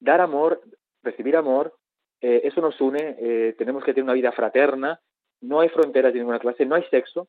[0.00, 0.62] Dar amor,
[1.02, 1.74] recibir amor,
[2.20, 5.00] eh, eso nos une, eh, tenemos que tener una vida fraterna,
[5.40, 7.28] no hay fronteras de ninguna clase, no hay sexo,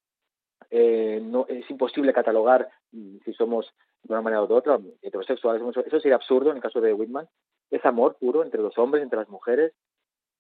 [0.70, 3.74] eh, no, es imposible catalogar mm, si somos
[4.04, 7.28] de una manera u otra, heterosexuales, eso sería absurdo en el caso de Whitman,
[7.72, 9.74] es amor puro entre los hombres, entre las mujeres,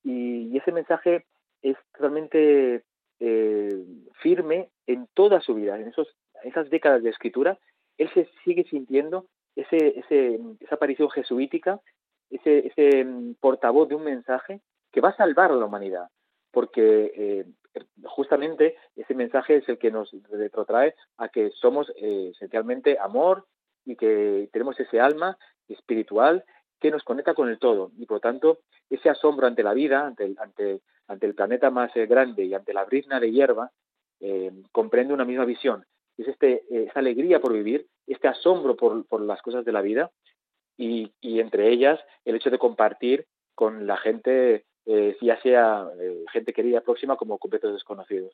[0.03, 1.25] y, ese mensaje
[1.61, 2.83] es totalmente
[3.19, 3.85] eh,
[4.21, 6.07] firme en toda su vida, en esos,
[6.43, 7.57] esas décadas de escritura,
[7.97, 11.79] él se sigue sintiendo ese, ese, esa aparición jesuítica,
[12.29, 16.07] ese, ese mm, portavoz de un mensaje que va a salvar a la humanidad,
[16.51, 17.45] porque eh,
[18.03, 23.45] justamente ese mensaje es el que nos retrotrae a que somos eh, esencialmente amor
[23.85, 25.37] y que tenemos ese alma
[25.67, 26.45] espiritual
[26.79, 30.05] que nos conecta con el todo y por lo tanto ese asombro ante la vida,
[30.05, 33.71] ante el, ante, ante el planeta más eh, grande y ante la brizna de hierba,
[34.71, 35.83] comprende una misma visión.
[36.17, 40.11] Es este, esa alegría por vivir, este asombro por, por las cosas de la vida
[40.77, 43.25] y, y, entre ellas el hecho de compartir
[43.55, 48.33] con la gente, eh, ya sea eh, gente querida próxima como completos desconocidos.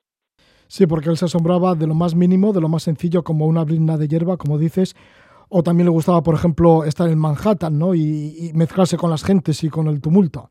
[0.67, 3.63] Sí, porque él se asombraba de lo más mínimo, de lo más sencillo, como una
[3.63, 4.95] brizna de hierba, como dices,
[5.49, 7.95] o también le gustaba, por ejemplo, estar en Manhattan, ¿no?
[7.95, 10.49] Y, y mezclarse con las gentes y con el tumulto.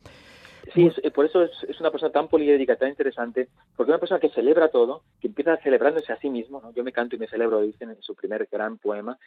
[0.75, 4.01] Sí, es, por eso es, es, una persona tan poliédrica, tan interesante, porque es una
[4.01, 6.73] persona que celebra todo, que empieza celebrándose a sí mismo, ¿no?
[6.73, 9.19] Yo me canto y me celebro, dicen en su primer gran poema.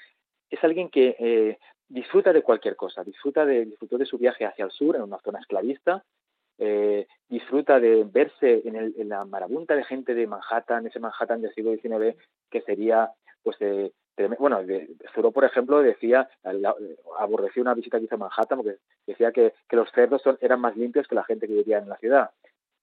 [0.49, 4.65] Es alguien que eh, disfruta de cualquier cosa, disfruta de, disfrutó de su viaje hacia
[4.65, 6.03] el sur, en una zona esclavista,
[6.57, 11.41] eh, disfruta de verse en, el, en, la marabunta de gente de Manhattan, ese Manhattan
[11.41, 12.15] del siglo XIX,
[12.49, 13.09] que sería
[13.41, 13.91] pues eh,
[14.39, 14.59] bueno,
[15.13, 16.29] Zuró, por ejemplo, decía,
[17.19, 21.15] aborrecía una visita a Manhattan porque decía que, los cerdos son, eran más limpios que
[21.15, 22.31] la gente que vivía en la ciudad.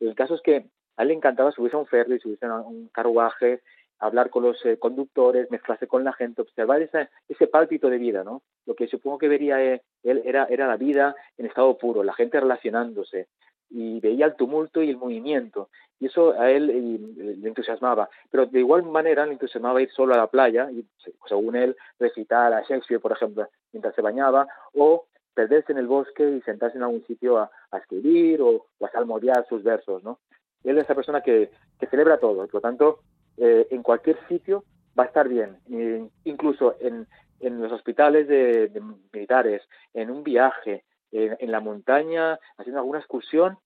[0.01, 0.66] El caso es que
[0.97, 3.61] a él le encantaba subirse a un ferry, subirse a un carruaje,
[3.99, 8.43] hablar con los eh, conductores, mezclarse con la gente, observar ese pálpito de vida, ¿no?
[8.66, 12.39] Lo que supongo que vería él era, era la vida en estado puro, la gente
[12.39, 13.28] relacionándose,
[13.71, 15.69] y veía el tumulto y el movimiento
[16.01, 20.14] y eso a él eh, le entusiasmaba pero de igual manera le entusiasmaba ir solo
[20.14, 20.87] a la playa y
[21.29, 26.29] según él recitar a Shakespeare por ejemplo mientras se bañaba o perderse en el bosque
[26.29, 30.19] y sentarse en algún sitio a, a escribir o, o, a salmodiar sus versos no
[30.64, 33.01] él es esa persona que, que celebra todo por lo tanto
[33.37, 34.64] eh, en cualquier sitio
[34.99, 37.07] va a estar bien e incluso en,
[37.41, 39.62] en los hospitales de, de militares
[39.95, 43.59] en un viaje en, en la montaña haciendo alguna excursión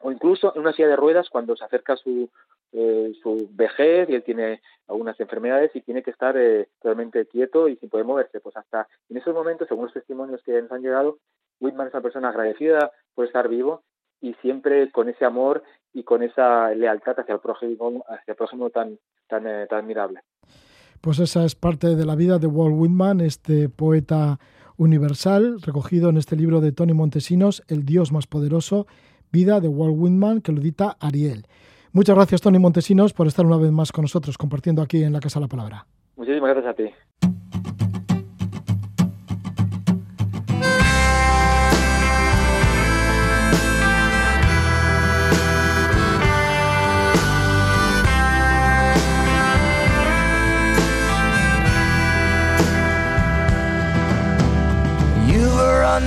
[0.00, 2.28] o incluso en una silla de ruedas cuando se acerca su,
[2.72, 7.68] eh, su vejez y él tiene algunas enfermedades y tiene que estar eh, totalmente quieto
[7.68, 8.40] y sin poder moverse.
[8.40, 11.18] Pues hasta en esos momentos, según los testimonios que nos han llegado,
[11.60, 13.82] Whitman es una persona agradecida por estar vivo
[14.20, 18.70] y siempre con ese amor y con esa lealtad hacia el prójimo, hacia el prójimo
[18.70, 20.20] tan, tan, eh, tan admirable.
[21.00, 24.38] Pues esa es parte de la vida de Walt Whitman, este poeta
[24.76, 28.86] universal, recogido en este libro de Tony Montesinos, El Dios más poderoso,
[29.32, 31.46] vida de Walt Whitman, que lo edita Ariel.
[31.92, 35.20] Muchas gracias, Tony Montesinos, por estar una vez más con nosotros, compartiendo aquí en la
[35.20, 35.86] Casa la Palabra.
[36.16, 38.13] Muchísimas gracias a ti.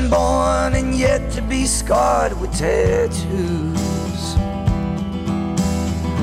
[0.08, 4.36] Unborn and yet to be scarred with tattoos.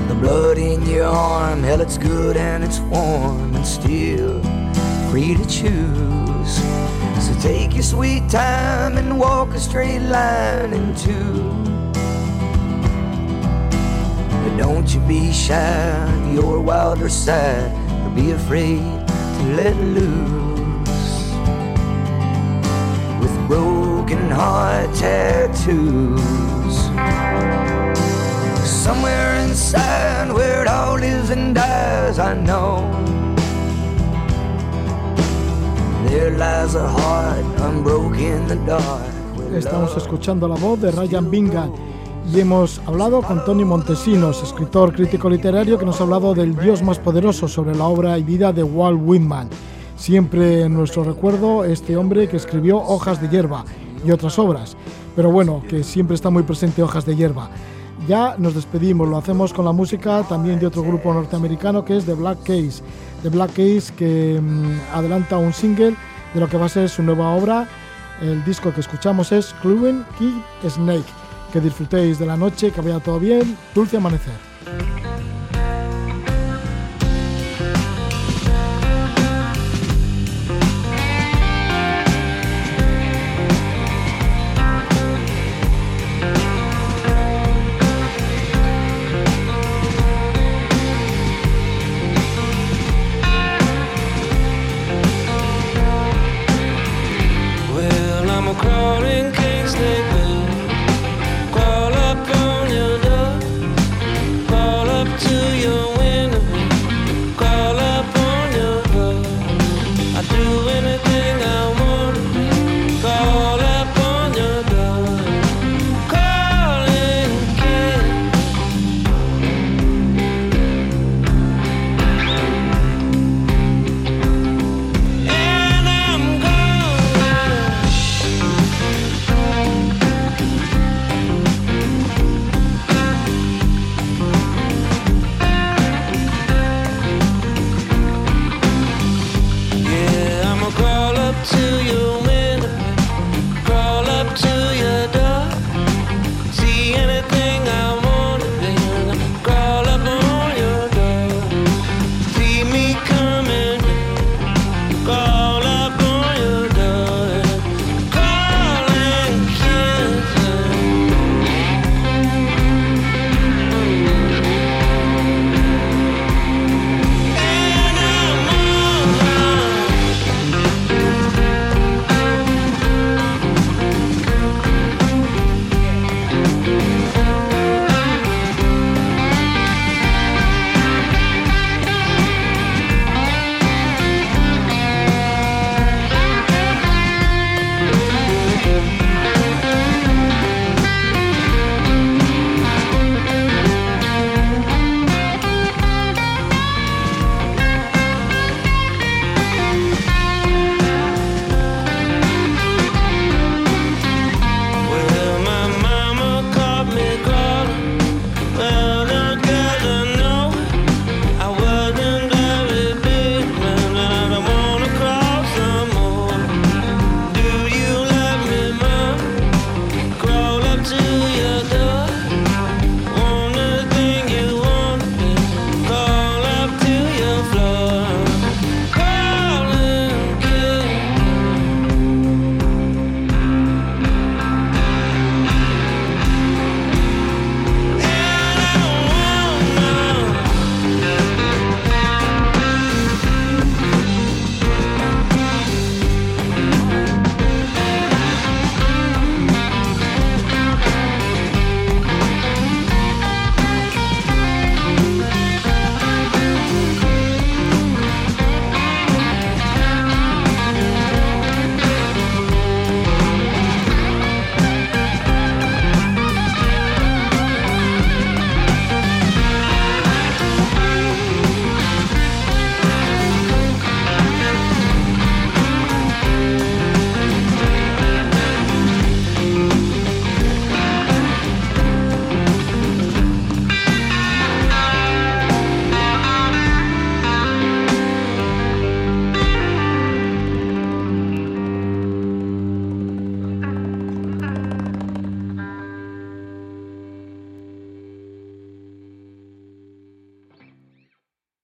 [0.09, 4.41] The blood in your arm, hell, it's good and it's warm and still
[5.11, 6.55] free to choose.
[7.25, 11.19] So take your sweet time and walk a straight line into.
[14.31, 17.73] But don't you be shy of your wilder side
[18.07, 20.44] or be afraid to let loose
[39.57, 41.73] Estamos escuchando la voz de Ryan Bingham
[42.31, 46.83] y hemos hablado con Tony Montesinos, escritor crítico literario que nos ha hablado del Dios
[46.83, 49.49] más poderoso sobre la obra y vida de Walt Whitman.
[49.97, 53.65] Siempre en nuestro recuerdo este hombre que escribió Hojas de hierba
[54.05, 54.77] y otras obras,
[55.17, 57.51] pero bueno, que siempre está muy presente Hojas de hierba.
[58.07, 62.05] Ya nos despedimos, lo hacemos con la música también de otro grupo norteamericano que es
[62.05, 62.83] The Black Case.
[63.23, 65.97] The Black Case que mm, adelanta un single
[66.35, 67.67] de lo que va a ser su nueva obra.
[68.21, 71.05] El disco que escuchamos es Cluing Kid Snake.
[71.53, 73.57] Que disfrutéis de la noche, que vaya todo bien.
[73.75, 74.35] Dulce amanecer.